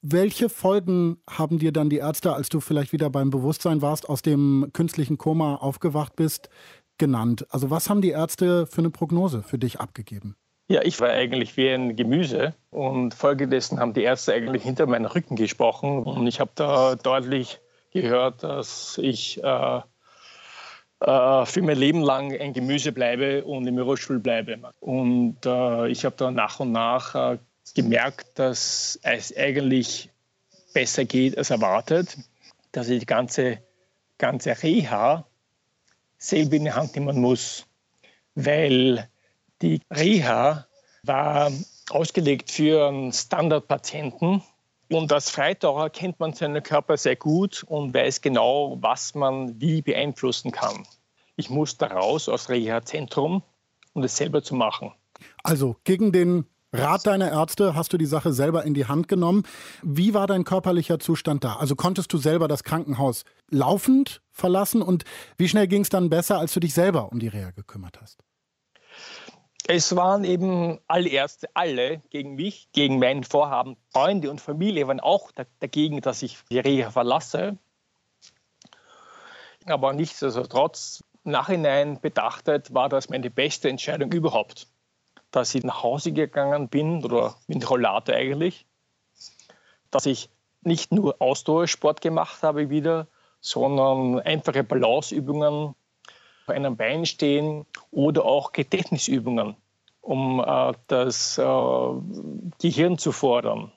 Welche 0.01 0.49
Folgen 0.49 1.17
haben 1.29 1.59
dir 1.59 1.71
dann 1.71 1.89
die 1.89 1.97
Ärzte, 1.97 2.33
als 2.33 2.49
du 2.49 2.59
vielleicht 2.59 2.91
wieder 2.91 3.09
beim 3.09 3.29
Bewusstsein 3.29 3.81
warst, 3.81 4.09
aus 4.09 4.21
dem 4.21 4.69
künstlichen 4.73 5.17
Koma 5.17 5.55
aufgewacht 5.55 6.15
bist, 6.15 6.49
genannt. 6.97 7.47
Also 7.49 7.69
was 7.69 7.89
haben 7.89 8.01
die 8.01 8.09
Ärzte 8.09 8.67
für 8.67 8.79
eine 8.79 8.89
Prognose 8.89 9.43
für 9.43 9.57
dich 9.57 9.79
abgegeben? 9.79 10.35
Ja, 10.67 10.81
ich 10.83 10.99
war 11.01 11.09
eigentlich 11.09 11.57
wie 11.57 11.69
ein 11.69 11.95
Gemüse 11.95 12.53
und 12.71 13.13
folgedessen 13.13 13.79
haben 13.79 13.93
die 13.93 14.03
Ärzte 14.03 14.33
eigentlich 14.33 14.63
hinter 14.63 14.85
meinen 14.85 15.05
Rücken 15.05 15.35
gesprochen 15.35 16.03
und 16.03 16.25
ich 16.25 16.39
habe 16.39 16.51
da 16.55 16.95
deutlich 16.95 17.59
gehört, 17.91 18.43
dass 18.43 18.97
ich 18.97 19.43
äh, 19.43 19.81
äh, 21.01 21.45
für 21.45 21.61
mein 21.61 21.77
Leben 21.77 22.01
lang 22.01 22.39
ein 22.39 22.53
Gemüse 22.53 22.93
bleibe 22.93 23.43
und 23.43 23.67
im 23.67 23.77
Rollstuhl 23.77 24.19
bleibe. 24.19 24.57
Und 24.79 25.45
äh, 25.45 25.87
ich 25.89 26.05
habe 26.05 26.15
da 26.17 26.31
nach 26.31 26.61
und 26.61 26.71
nach 26.71 27.13
äh, 27.33 27.37
gemerkt, 27.75 28.39
dass 28.39 28.97
es 29.03 29.35
eigentlich 29.35 30.09
besser 30.73 31.03
geht 31.03 31.37
als 31.37 31.49
erwartet, 31.49 32.17
dass 32.71 32.87
ich 32.87 32.99
die 32.99 33.05
ganze, 33.05 33.59
ganze 34.17 34.63
Reha 34.63 35.25
selber 36.17 36.55
in 36.55 36.65
die 36.65 36.71
Hand 36.71 36.95
nehmen 36.95 37.19
muss, 37.19 37.65
weil 38.35 39.09
die 39.63 39.81
Reha 39.89 40.67
war 41.03 41.51
ausgelegt 41.89 42.51
für 42.51 42.87
einen 42.87 43.13
Standardpatienten 43.13 44.43
und 44.89 45.11
als 45.11 45.29
Freitaucher 45.29 45.89
kennt 45.89 46.19
man 46.19 46.33
seinen 46.33 46.61
Körper 46.61 46.97
sehr 46.97 47.15
gut 47.15 47.63
und 47.63 47.93
weiß 47.93 48.21
genau, 48.21 48.77
was 48.81 49.15
man 49.15 49.59
wie 49.59 49.81
beeinflussen 49.81 50.51
kann. 50.51 50.85
Ich 51.35 51.49
musste 51.49 51.85
raus 51.85 52.29
aus 52.29 52.49
Reha-Zentrum, 52.49 53.41
um 53.93 54.03
es 54.03 54.17
selber 54.17 54.43
zu 54.43 54.53
machen. 54.53 54.91
Also 55.43 55.77
gegen 55.83 56.11
den 56.11 56.45
Rat 56.73 57.05
deiner 57.05 57.31
Ärzte 57.31 57.75
hast 57.75 57.93
du 57.93 57.97
die 57.97 58.05
Sache 58.05 58.33
selber 58.33 58.63
in 58.65 58.73
die 58.73 58.87
Hand 58.87 59.07
genommen. 59.07 59.43
Wie 59.83 60.13
war 60.13 60.27
dein 60.27 60.43
körperlicher 60.43 60.99
Zustand 60.99 61.43
da? 61.43 61.55
Also 61.57 61.75
konntest 61.75 62.11
du 62.11 62.17
selber 62.17 62.47
das 62.47 62.63
Krankenhaus 62.63 63.25
laufend 63.49 64.21
verlassen 64.31 64.81
und 64.81 65.05
wie 65.37 65.47
schnell 65.47 65.67
ging 65.67 65.83
es 65.83 65.89
dann 65.89 66.09
besser, 66.09 66.39
als 66.39 66.53
du 66.53 66.59
dich 66.59 66.73
selber 66.73 67.11
um 67.11 67.19
die 67.19 67.27
Reha 67.27 67.51
gekümmert 67.51 68.01
hast? 68.01 68.23
Es 69.67 69.95
waren 69.95 70.23
eben 70.23 70.79
alle 70.87 71.09
Ärzte, 71.09 71.49
alle 71.53 72.01
gegen 72.09 72.35
mich, 72.35 72.69
gegen 72.73 72.99
mein 72.99 73.23
Vorhaben. 73.23 73.77
Freunde 73.91 74.29
und 74.29 74.41
Familie 74.41 74.87
waren 74.87 74.99
auch 74.99 75.31
dagegen, 75.59 76.01
dass 76.01 76.21
ich 76.21 76.37
die 76.49 76.59
Reha 76.59 76.91
verlasse. 76.91 77.57
Aber 79.65 79.93
nichtsdestotrotz, 79.93 81.03
nachhinein 81.23 82.01
betrachtet, 82.01 82.73
war 82.73 82.89
das 82.89 83.09
meine 83.09 83.29
beste 83.29 83.69
Entscheidung 83.69 84.11
überhaupt 84.11 84.67
dass 85.33 85.55
ich 85.55 85.63
nach 85.63 85.83
Hause 85.83 86.11
gegangen 86.11 86.69
bin, 86.69 87.03
oder 87.03 87.35
mit 87.47 87.69
Rollator 87.69 88.15
eigentlich, 88.15 88.65
dass 89.91 90.05
ich 90.05 90.29
nicht 90.61 90.93
nur 90.93 91.15
Ausdauersport 91.19 92.01
gemacht 92.01 92.43
habe 92.43 92.69
wieder, 92.69 93.07
sondern 93.41 94.19
einfache 94.19 94.63
Balanceübungen 94.63 95.75
auf 96.45 96.49
einem 96.49 96.77
Bein 96.77 97.05
stehen 97.05 97.65
oder 97.91 98.25
auch 98.25 98.51
Gedächtnisübungen, 98.51 99.55
um 100.03 100.43
äh, 100.45 100.73
das 100.87 101.37
äh, 101.37 101.43
Gehirn 102.61 102.97
zu 102.97 103.11
fordern. 103.11 103.71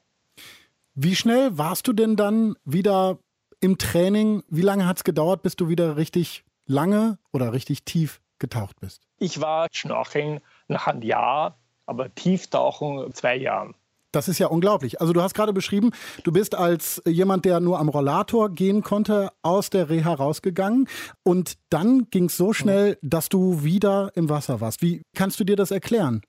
Wie 0.94 1.14
schnell 1.14 1.56
warst 1.56 1.86
du 1.88 1.92
denn 1.92 2.16
dann 2.16 2.56
wieder 2.64 3.18
im 3.60 3.78
Training? 3.78 4.42
Wie 4.48 4.62
lange 4.62 4.86
hat 4.86 4.98
es 4.98 5.04
gedauert, 5.04 5.42
bis 5.42 5.56
du 5.56 5.68
wieder 5.68 5.96
richtig 5.96 6.44
lange 6.66 7.18
oder 7.32 7.52
richtig 7.52 7.84
tief 7.84 8.20
getaucht 8.38 8.80
bist? 8.80 9.06
Ich 9.18 9.40
war 9.40 9.68
Schnorcheln 9.72 10.40
nach 10.68 10.88
einem 10.88 11.02
Jahr, 11.02 11.58
aber 11.86 12.14
Tieftauchen 12.14 13.14
zwei 13.14 13.36
Jahren. 13.36 13.74
Das 14.16 14.28
ist 14.28 14.38
ja 14.38 14.46
unglaublich. 14.46 14.98
Also 14.98 15.12
du 15.12 15.20
hast 15.20 15.34
gerade 15.34 15.52
beschrieben, 15.52 15.90
du 16.24 16.32
bist 16.32 16.54
als 16.54 17.02
jemand, 17.04 17.44
der 17.44 17.60
nur 17.60 17.78
am 17.78 17.90
Rollator 17.90 18.48
gehen 18.48 18.80
konnte, 18.82 19.28
aus 19.42 19.68
der 19.68 19.90
Reha 19.90 20.14
rausgegangen. 20.14 20.88
Und 21.22 21.58
dann 21.68 22.08
ging 22.08 22.24
es 22.24 22.38
so 22.38 22.54
schnell, 22.54 22.96
dass 23.02 23.28
du 23.28 23.62
wieder 23.62 24.12
im 24.14 24.30
Wasser 24.30 24.62
warst. 24.62 24.80
Wie 24.80 25.02
kannst 25.14 25.38
du 25.38 25.44
dir 25.44 25.54
das 25.54 25.70
erklären? 25.70 26.22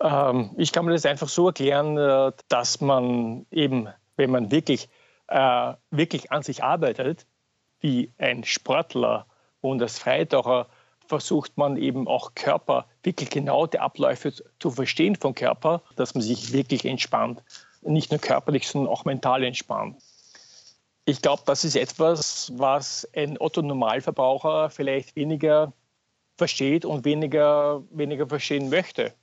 Ähm, 0.00 0.52
ich 0.56 0.72
kann 0.72 0.86
mir 0.86 0.92
das 0.92 1.04
einfach 1.04 1.28
so 1.28 1.48
erklären, 1.48 1.98
äh, 1.98 2.32
dass 2.48 2.80
man 2.80 3.44
eben, 3.50 3.88
wenn 4.16 4.30
man 4.30 4.50
wirklich, 4.50 4.88
äh, 5.28 5.74
wirklich 5.90 6.32
an 6.32 6.42
sich 6.42 6.64
arbeitet, 6.64 7.26
wie 7.80 8.10
ein 8.16 8.42
Sportler 8.44 9.26
und 9.60 9.82
als 9.82 9.98
Freitaucher, 9.98 10.66
versucht 11.06 11.58
man 11.58 11.76
eben 11.76 12.08
auch 12.08 12.34
Körper 12.34 12.86
wirklich 13.02 13.30
genau 13.30 13.66
die 13.66 13.78
Abläufe 13.78 14.32
zu 14.58 14.70
verstehen 14.70 15.16
vom 15.16 15.34
Körper, 15.34 15.82
dass 15.96 16.14
man 16.14 16.22
sich 16.22 16.52
wirklich 16.52 16.84
entspannt. 16.84 17.42
Nicht 17.82 18.10
nur 18.10 18.20
körperlich, 18.20 18.68
sondern 18.68 18.92
auch 18.92 19.04
mental 19.04 19.42
entspannt. 19.42 19.96
Ich 21.06 21.22
glaube, 21.22 21.42
das 21.46 21.64
ist 21.64 21.76
etwas, 21.76 22.52
was 22.56 23.08
ein 23.14 23.38
Otto-Normalverbraucher 23.40 24.70
vielleicht 24.70 25.16
weniger 25.16 25.72
versteht 26.36 26.84
und 26.84 27.04
weniger, 27.04 27.82
weniger 27.90 28.26
verstehen 28.26 28.70
möchte. 28.70 29.14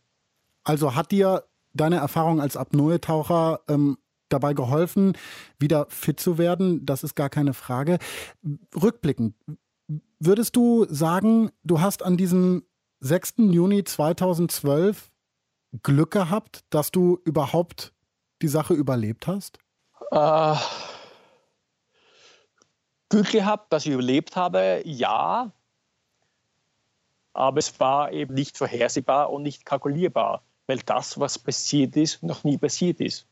Also 0.63 0.95
hat 0.95 1.11
dir 1.11 1.43
deine 1.73 1.97
Erfahrung 1.97 2.41
als 2.41 2.57
Apnoe-Taucher 2.57 3.61
ähm, 3.69 3.97
dabei 4.29 4.53
geholfen, 4.53 5.17
wieder 5.59 5.87
fit 5.89 6.19
zu 6.19 6.37
werden? 6.37 6.85
Das 6.85 7.03
ist 7.03 7.15
gar 7.15 7.29
keine 7.29 7.53
Frage. 7.53 7.99
Rückblickend, 8.75 9.35
würdest 10.19 10.55
du 10.55 10.85
sagen, 10.89 11.51
du 11.63 11.79
hast 11.79 12.03
an 12.03 12.17
diesem 12.17 12.63
6. 12.99 13.35
Juni 13.37 13.83
2012 13.83 15.11
Glück 15.83 16.11
gehabt, 16.11 16.63
dass 16.69 16.91
du 16.91 17.19
überhaupt 17.25 17.93
die 18.41 18.47
Sache 18.47 18.73
überlebt 18.73 19.27
hast? 19.27 19.59
Äh, 20.11 20.55
Glück 23.09 23.31
gehabt, 23.31 23.71
dass 23.71 23.85
ich 23.85 23.91
überlebt 23.91 24.35
habe, 24.35 24.81
ja. 24.85 25.51
Aber 27.33 27.59
es 27.59 27.79
war 27.79 28.11
eben 28.11 28.33
nicht 28.33 28.57
vorhersehbar 28.57 29.31
und 29.31 29.43
nicht 29.43 29.65
kalkulierbar, 29.65 30.41
weil 30.65 30.79
das, 30.79 31.19
was 31.19 31.37
passiert 31.37 31.95
ist, 31.95 32.23
noch 32.23 32.43
nie 32.43 32.57
passiert 32.57 32.99
ist. 32.99 33.27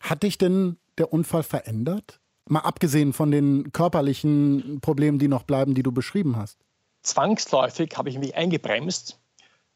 Hat 0.00 0.24
dich 0.24 0.36
denn 0.36 0.78
der 0.98 1.12
Unfall 1.12 1.44
verändert? 1.44 2.20
Mal 2.46 2.60
abgesehen 2.60 3.12
von 3.12 3.30
den 3.30 3.70
körperlichen 3.70 4.80
Problemen, 4.80 5.20
die 5.20 5.28
noch 5.28 5.44
bleiben, 5.44 5.74
die 5.74 5.84
du 5.84 5.92
beschrieben 5.92 6.36
hast 6.36 6.58
zwangsläufig 7.02 7.96
habe 7.96 8.08
ich 8.08 8.18
mich 8.18 8.34
eingebremst, 8.34 9.18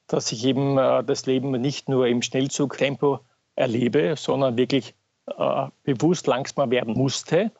dass 0.06 0.32
ich 0.32 0.44
eben 0.44 0.78
äh, 0.78 1.02
das 1.04 1.26
Leben 1.26 1.50
nicht 1.52 1.88
nur 1.88 2.06
im 2.06 2.22
Schnellzugtempo 2.22 3.20
erlebe, 3.56 4.14
sondern 4.16 4.56
wirklich 4.56 4.94
äh, 5.26 5.68
bewusst 5.84 6.26
langsamer 6.26 6.70
werden 6.70 6.94
musste 6.94 7.50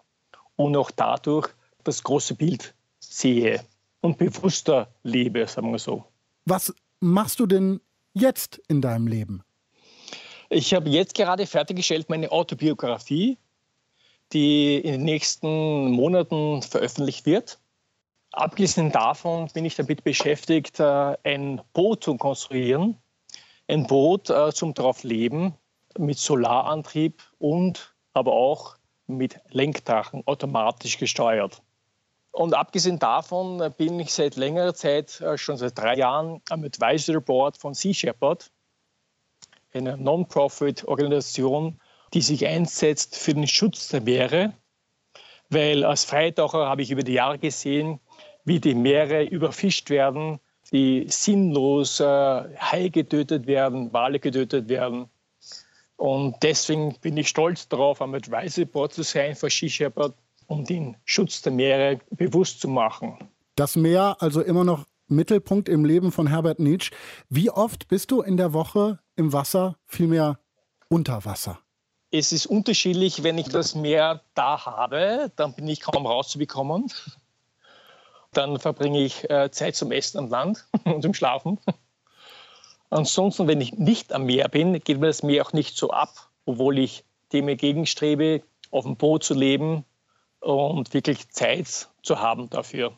und 0.56 0.76
auch 0.76 0.90
dadurch 0.90 1.48
das 1.84 2.02
große 2.02 2.34
Bild 2.34 2.74
sehe 2.98 3.64
und 4.00 4.18
bewusster 4.18 4.88
lebe, 5.02 5.46
sagen 5.46 5.70
wir 5.72 5.78
so. 5.78 6.04
Was 6.44 6.74
machst 7.00 7.40
du 7.40 7.46
denn 7.46 7.80
jetzt 8.12 8.60
in 8.68 8.80
deinem 8.80 9.06
Leben? 9.06 9.42
Ich 10.50 10.74
habe 10.74 10.88
jetzt 10.90 11.14
gerade 11.14 11.46
fertiggestellt 11.46 12.10
meine 12.10 12.30
Autobiografie, 12.30 13.38
die 14.32 14.76
in 14.76 14.92
den 14.92 15.04
nächsten 15.04 15.90
Monaten 15.90 16.62
veröffentlicht 16.62 17.26
wird. 17.26 17.58
Abgesehen 18.36 18.90
davon 18.90 19.48
bin 19.54 19.64
ich 19.64 19.76
damit 19.76 20.02
beschäftigt, 20.02 20.80
äh, 20.80 21.16
ein 21.22 21.62
Boot 21.72 22.02
zu 22.02 22.16
konstruieren. 22.16 22.98
Ein 23.68 23.86
Boot 23.86 24.28
äh, 24.28 24.52
zum 24.52 24.74
drauf 24.74 25.04
leben 25.04 25.54
mit 25.96 26.18
Solarantrieb 26.18 27.22
und 27.38 27.94
aber 28.12 28.32
auch 28.32 28.76
mit 29.06 29.38
Lenkdrachen 29.50 30.26
automatisch 30.26 30.98
gesteuert. 30.98 31.62
Und 32.32 32.54
abgesehen 32.54 32.98
davon 32.98 33.60
äh, 33.60 33.70
bin 33.70 34.00
ich 34.00 34.12
seit 34.12 34.34
längerer 34.34 34.74
Zeit, 34.74 35.22
schon 35.36 35.56
seit 35.56 35.78
drei 35.78 35.94
Jahren, 35.94 36.42
am 36.50 36.64
Advisory 36.64 37.20
Board 37.20 37.56
von 37.56 37.72
Sea 37.72 37.94
Shepherd, 37.94 38.50
einer 39.72 39.96
Non-Profit-Organisation, 39.96 41.80
die 42.12 42.20
sich 42.20 42.44
einsetzt 42.48 43.16
für 43.16 43.32
den 43.32 43.46
Schutz 43.46 43.90
der 43.90 44.00
Meere. 44.00 44.54
Weil 45.50 45.84
als 45.84 46.04
Freitaucher 46.04 46.66
habe 46.66 46.82
ich 46.82 46.90
über 46.90 47.04
die 47.04 47.12
Jahre 47.12 47.38
gesehen, 47.38 48.00
wie 48.44 48.60
die 48.60 48.74
Meere 48.74 49.24
überfischt 49.24 49.90
werden, 49.90 50.40
wie 50.70 51.06
sinnlos 51.08 52.00
äh, 52.00 52.04
Hai 52.04 52.88
getötet 52.88 53.46
werden, 53.46 53.92
Wale 53.92 54.18
getötet 54.18 54.68
werden. 54.68 55.06
Und 55.96 56.36
deswegen 56.42 56.96
bin 57.00 57.16
ich 57.16 57.28
stolz 57.28 57.68
darauf, 57.68 58.02
am 58.02 58.14
Advisory 58.14 58.64
Board 58.64 58.92
zu 58.92 59.02
sein 59.02 59.36
für 59.36 59.50
Sea 59.50 59.68
Shepherd, 59.68 60.14
um 60.46 60.64
den 60.64 60.96
Schutz 61.04 61.42
der 61.42 61.52
Meere 61.52 62.00
bewusst 62.10 62.60
zu 62.60 62.68
machen. 62.68 63.16
Das 63.56 63.76
Meer 63.76 64.16
also 64.18 64.40
immer 64.40 64.64
noch 64.64 64.84
Mittelpunkt 65.06 65.68
im 65.68 65.84
Leben 65.84 66.12
von 66.12 66.26
Herbert 66.26 66.58
Nietzsche. 66.58 66.92
Wie 67.28 67.50
oft 67.50 67.88
bist 67.88 68.10
du 68.10 68.22
in 68.22 68.36
der 68.36 68.52
Woche 68.52 68.98
im 69.16 69.32
Wasser, 69.32 69.76
vielmehr 69.86 70.38
unter 70.88 71.24
Wasser? 71.24 71.60
Es 72.10 72.32
ist 72.32 72.46
unterschiedlich, 72.46 73.22
wenn 73.22 73.38
ich 73.38 73.48
das 73.48 73.74
Meer 73.74 74.22
da 74.34 74.64
habe, 74.64 75.32
dann 75.36 75.54
bin 75.54 75.66
ich 75.68 75.80
kaum 75.80 76.06
rauszubekommen. 76.06 76.90
Dann 78.34 78.58
verbringe 78.58 79.00
ich 79.00 79.28
äh, 79.30 79.50
Zeit 79.50 79.76
zum 79.76 79.90
Essen 79.92 80.18
am 80.18 80.28
Land 80.28 80.66
und 80.84 81.02
zum 81.02 81.14
Schlafen. 81.14 81.58
Ansonsten, 82.90 83.48
wenn 83.48 83.60
ich 83.60 83.72
nicht 83.72 84.12
am 84.12 84.26
Meer 84.26 84.48
bin, 84.48 84.78
geht 84.80 85.00
mir 85.00 85.08
das 85.08 85.22
Meer 85.22 85.46
auch 85.46 85.52
nicht 85.52 85.76
so 85.76 85.90
ab, 85.90 86.30
obwohl 86.44 86.78
ich 86.78 87.04
dem 87.32 87.48
entgegenstrebe, 87.48 88.42
auf 88.70 88.84
dem 88.84 88.96
Boot 88.96 89.24
zu 89.24 89.34
leben 89.34 89.84
und 90.40 90.92
wirklich 90.94 91.28
Zeit 91.30 91.88
zu 92.02 92.20
haben 92.20 92.50
dafür. 92.50 92.92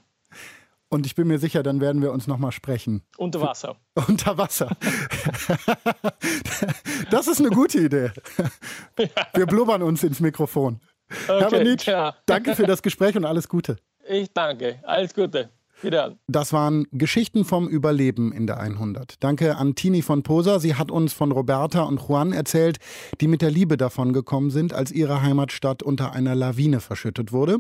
Und 0.89 1.05
ich 1.05 1.15
bin 1.15 1.27
mir 1.27 1.39
sicher, 1.39 1.63
dann 1.63 1.81
werden 1.81 2.01
wir 2.01 2.13
uns 2.13 2.27
noch 2.27 2.39
mal 2.39 2.53
sprechen. 2.53 3.03
Unter 3.17 3.41
Wasser. 3.41 3.77
Unter 4.09 4.39
Wasser. 4.39 4.77
das 7.11 7.27
ist 7.27 7.41
eine 7.41 7.51
gute 7.51 7.79
Idee. 7.79 8.13
Wir 9.35 9.47
blubbern 9.47 9.83
uns 9.83 10.05
ins 10.05 10.21
Mikrofon. 10.21 10.81
Okay, 11.29 11.41
Herr 11.41 11.51
Benitsch, 11.51 11.87
ja. 11.87 12.15
danke 12.27 12.55
für 12.55 12.67
das 12.67 12.83
Gespräch 12.83 13.17
und 13.17 13.25
alles 13.25 13.49
Gute. 13.49 13.77
Ich 14.09 14.33
danke. 14.33 14.79
Alles 14.83 15.15
Gute. 15.15 15.51
Wieder. 15.83 16.17
Das 16.27 16.55
waren 16.55 16.87
Geschichten 16.93 17.45
vom 17.45 17.69
Überleben 17.69 18.33
in 18.33 18.47
der 18.47 18.59
100. 18.59 19.23
Danke 19.23 19.57
an 19.57 19.75
Tini 19.75 20.01
von 20.01 20.23
Posa. 20.23 20.59
Sie 20.59 20.75
hat 20.75 20.91
uns 20.91 21.13
von 21.13 21.33
Roberta 21.33 21.83
und 21.83 22.01
Juan 22.01 22.33
erzählt, 22.33 22.79
die 23.21 23.29
mit 23.29 23.43
der 23.43 23.51
Liebe 23.51 23.77
davon 23.77 24.15
gekommen 24.15 24.51
sind, 24.51 24.73
als 24.73 24.91
ihre 24.91 25.21
Heimatstadt 25.21 25.83
unter 25.83 26.15
einer 26.15 26.35
Lawine 26.35 26.81
verschüttet 26.81 27.31
wurde. 27.31 27.59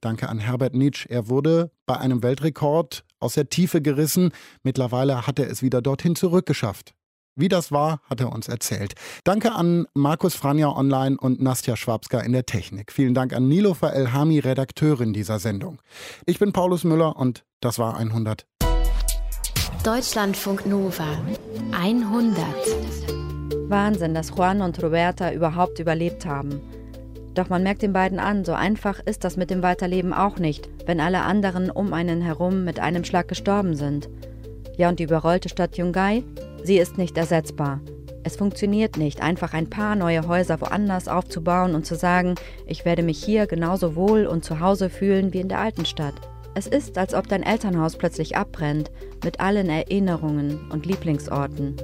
Danke 0.00 0.28
an 0.28 0.38
Herbert 0.38 0.74
Nietzsche. 0.74 1.10
Er 1.10 1.28
wurde 1.28 1.72
bei 1.86 1.96
einem 1.96 2.22
Weltrekord 2.22 3.04
aus 3.18 3.34
der 3.34 3.48
Tiefe 3.48 3.82
gerissen. 3.82 4.30
Mittlerweile 4.62 5.26
hat 5.26 5.40
er 5.40 5.50
es 5.50 5.60
wieder 5.60 5.82
dorthin 5.82 6.14
zurückgeschafft. 6.14 6.94
Wie 7.38 7.48
das 7.48 7.70
war, 7.70 8.00
hat 8.08 8.22
er 8.22 8.32
uns 8.32 8.48
erzählt. 8.48 8.94
Danke 9.22 9.52
an 9.52 9.86
Markus 9.92 10.34
Franja 10.34 10.70
online 10.70 11.18
und 11.18 11.38
Nastja 11.38 11.76
Schwabska 11.76 12.20
in 12.20 12.32
der 12.32 12.46
Technik. 12.46 12.90
Vielen 12.90 13.12
Dank 13.12 13.34
an 13.34 13.46
Nilofer 13.46 13.92
Elhami, 13.92 14.38
Redakteurin 14.38 15.12
dieser 15.12 15.38
Sendung. 15.38 15.82
Ich 16.24 16.38
bin 16.38 16.54
Paulus 16.54 16.84
Müller 16.84 17.14
und 17.16 17.44
das 17.60 17.78
war 17.78 17.98
100. 17.98 18.46
Deutschlandfunk 19.84 20.64
Nova 20.64 21.18
100. 21.72 22.42
Wahnsinn, 23.68 24.14
dass 24.14 24.30
Juan 24.30 24.62
und 24.62 24.82
Roberta 24.82 25.30
überhaupt 25.30 25.78
überlebt 25.78 26.24
haben. 26.24 26.62
Doch 27.34 27.50
man 27.50 27.62
merkt 27.62 27.82
den 27.82 27.92
beiden 27.92 28.18
an, 28.18 28.46
so 28.46 28.54
einfach 28.54 28.98
ist 29.00 29.24
das 29.24 29.36
mit 29.36 29.50
dem 29.50 29.62
Weiterleben 29.62 30.14
auch 30.14 30.38
nicht, 30.38 30.70
wenn 30.86 31.00
alle 31.00 31.20
anderen 31.20 31.70
um 31.70 31.92
einen 31.92 32.22
herum 32.22 32.64
mit 32.64 32.80
einem 32.80 33.04
Schlag 33.04 33.28
gestorben 33.28 33.76
sind. 33.76 34.08
Ja, 34.78 34.88
und 34.88 34.98
die 34.98 35.04
überrollte 35.04 35.50
Stadt 35.50 35.76
Yungay, 35.76 36.24
sie 36.66 36.78
ist 36.78 36.98
nicht 36.98 37.16
ersetzbar. 37.16 37.80
Es 38.24 38.36
funktioniert 38.36 38.96
nicht, 38.96 39.22
einfach 39.22 39.54
ein 39.54 39.70
paar 39.70 39.94
neue 39.94 40.26
Häuser 40.26 40.60
woanders 40.60 41.06
aufzubauen 41.06 41.76
und 41.76 41.86
zu 41.86 41.94
sagen, 41.94 42.34
ich 42.66 42.84
werde 42.84 43.04
mich 43.04 43.22
hier 43.22 43.46
genauso 43.46 43.94
wohl 43.94 44.26
und 44.26 44.44
zu 44.44 44.58
Hause 44.58 44.90
fühlen 44.90 45.32
wie 45.32 45.40
in 45.40 45.48
der 45.48 45.60
alten 45.60 45.86
Stadt. 45.86 46.14
Es 46.56 46.66
ist, 46.66 46.98
als 46.98 47.14
ob 47.14 47.28
dein 47.28 47.44
Elternhaus 47.44 47.96
plötzlich 47.96 48.36
abbrennt, 48.36 48.90
mit 49.24 49.38
allen 49.38 49.68
Erinnerungen 49.68 50.68
und 50.72 50.86
Lieblingsorten. 50.86 51.76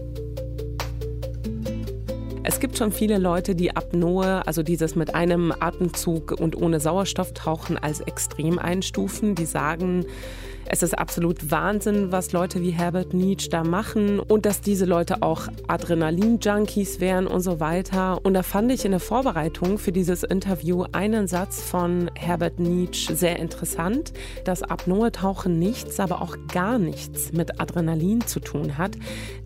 Es 2.45 2.59
gibt 2.59 2.77
schon 2.77 2.91
viele 2.91 3.19
Leute, 3.19 3.55
die 3.55 3.77
Apnoe, 3.77 4.45
also 4.45 4.65
dieses 4.65 4.97
mit 4.97 5.15
einem 5.15 5.53
Atemzug 5.61 6.33
und 6.33 6.57
ohne 6.57 6.81
Sauerstoff 6.81 7.35
tauchen, 7.35 7.79
als 7.79 8.01
extrem 8.01 8.59
einstufen. 8.59 9.37
Die 9.37 9.45
sagen, 9.45 10.07
es 10.67 10.83
ist 10.83 10.99
absolut 10.99 11.51
Wahnsinn, 11.51 12.13
was 12.13 12.33
Leute 12.33 12.61
wie 12.61 12.71
Herbert 12.71 13.15
Nietzsche 13.15 13.51
da 13.51 13.65
machen 13.65 14.21
und 14.21 14.47
dass 14.47 14.61
diese 14.61 14.85
Leute 14.85 15.23
auch 15.23 15.49
Adrenalin-Junkies 15.69 17.01
wären 17.01 17.27
und 17.27 17.41
so 17.41 17.61
weiter. 17.61 18.25
Und 18.25 18.35
da 18.35 18.43
fand 18.43 18.73
ich 18.73 18.85
in 18.85 18.93
der 18.93 19.01
Vorbereitung 19.01 19.79
für 19.79 19.93
dieses 19.93 20.23
Interview 20.23 20.85
einen 20.93 21.27
Satz 21.27 21.61
von 21.61 22.11
Herbert 22.15 22.59
Nietzsche 22.59 23.15
sehr 23.15 23.39
interessant, 23.39 24.13
dass 24.45 24.63
Apnoe-Tauchen 24.63 25.59
nichts, 25.59 26.01
aber 26.01 26.23
auch 26.23 26.37
gar 26.53 26.79
nichts 26.79 27.33
mit 27.33 27.61
Adrenalin 27.61 28.21
zu 28.23 28.41
tun 28.41 28.79
hat. 28.79 28.93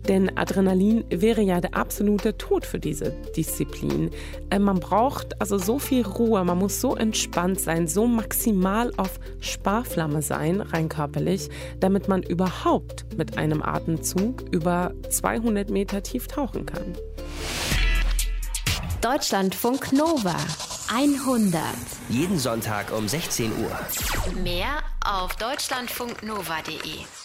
Denn 0.07 0.37
Adrenalin 0.37 1.03
wäre 1.09 1.41
ja 1.41 1.59
der 1.59 1.75
absolute 1.75 2.37
Tod 2.37 2.65
für 2.65 2.79
diese 2.79 3.11
Disziplin. 3.35 4.11
Äh, 4.49 4.59
man 4.59 4.79
braucht 4.79 5.39
also 5.41 5.57
so 5.57 5.79
viel 5.79 6.03
Ruhe, 6.03 6.43
man 6.43 6.57
muss 6.57 6.79
so 6.79 6.95
entspannt 6.95 7.59
sein, 7.59 7.87
so 7.87 8.07
maximal 8.07 8.91
auf 8.97 9.19
Sparflamme 9.39 10.21
sein, 10.21 10.61
rein 10.61 10.89
körperlich, 11.07 11.49
damit 11.79 12.07
man 12.07 12.21
überhaupt 12.21 13.05
mit 13.17 13.37
einem 13.37 13.61
Atemzug 13.61 14.41
über 14.51 14.93
200 15.09 15.69
Meter 15.69 16.03
tief 16.03 16.27
tauchen 16.27 16.65
kann. 16.65 16.97
Deutschlandfunk 19.01 19.93
Nova 19.93 20.35
100. 20.93 21.61
Jeden 22.09 22.37
Sonntag 22.37 22.91
um 22.91 23.07
16 23.07 23.51
Uhr. 23.63 24.41
Mehr 24.41 24.83
auf 25.05 25.35
deutschlandfunknova.de. 25.35 27.16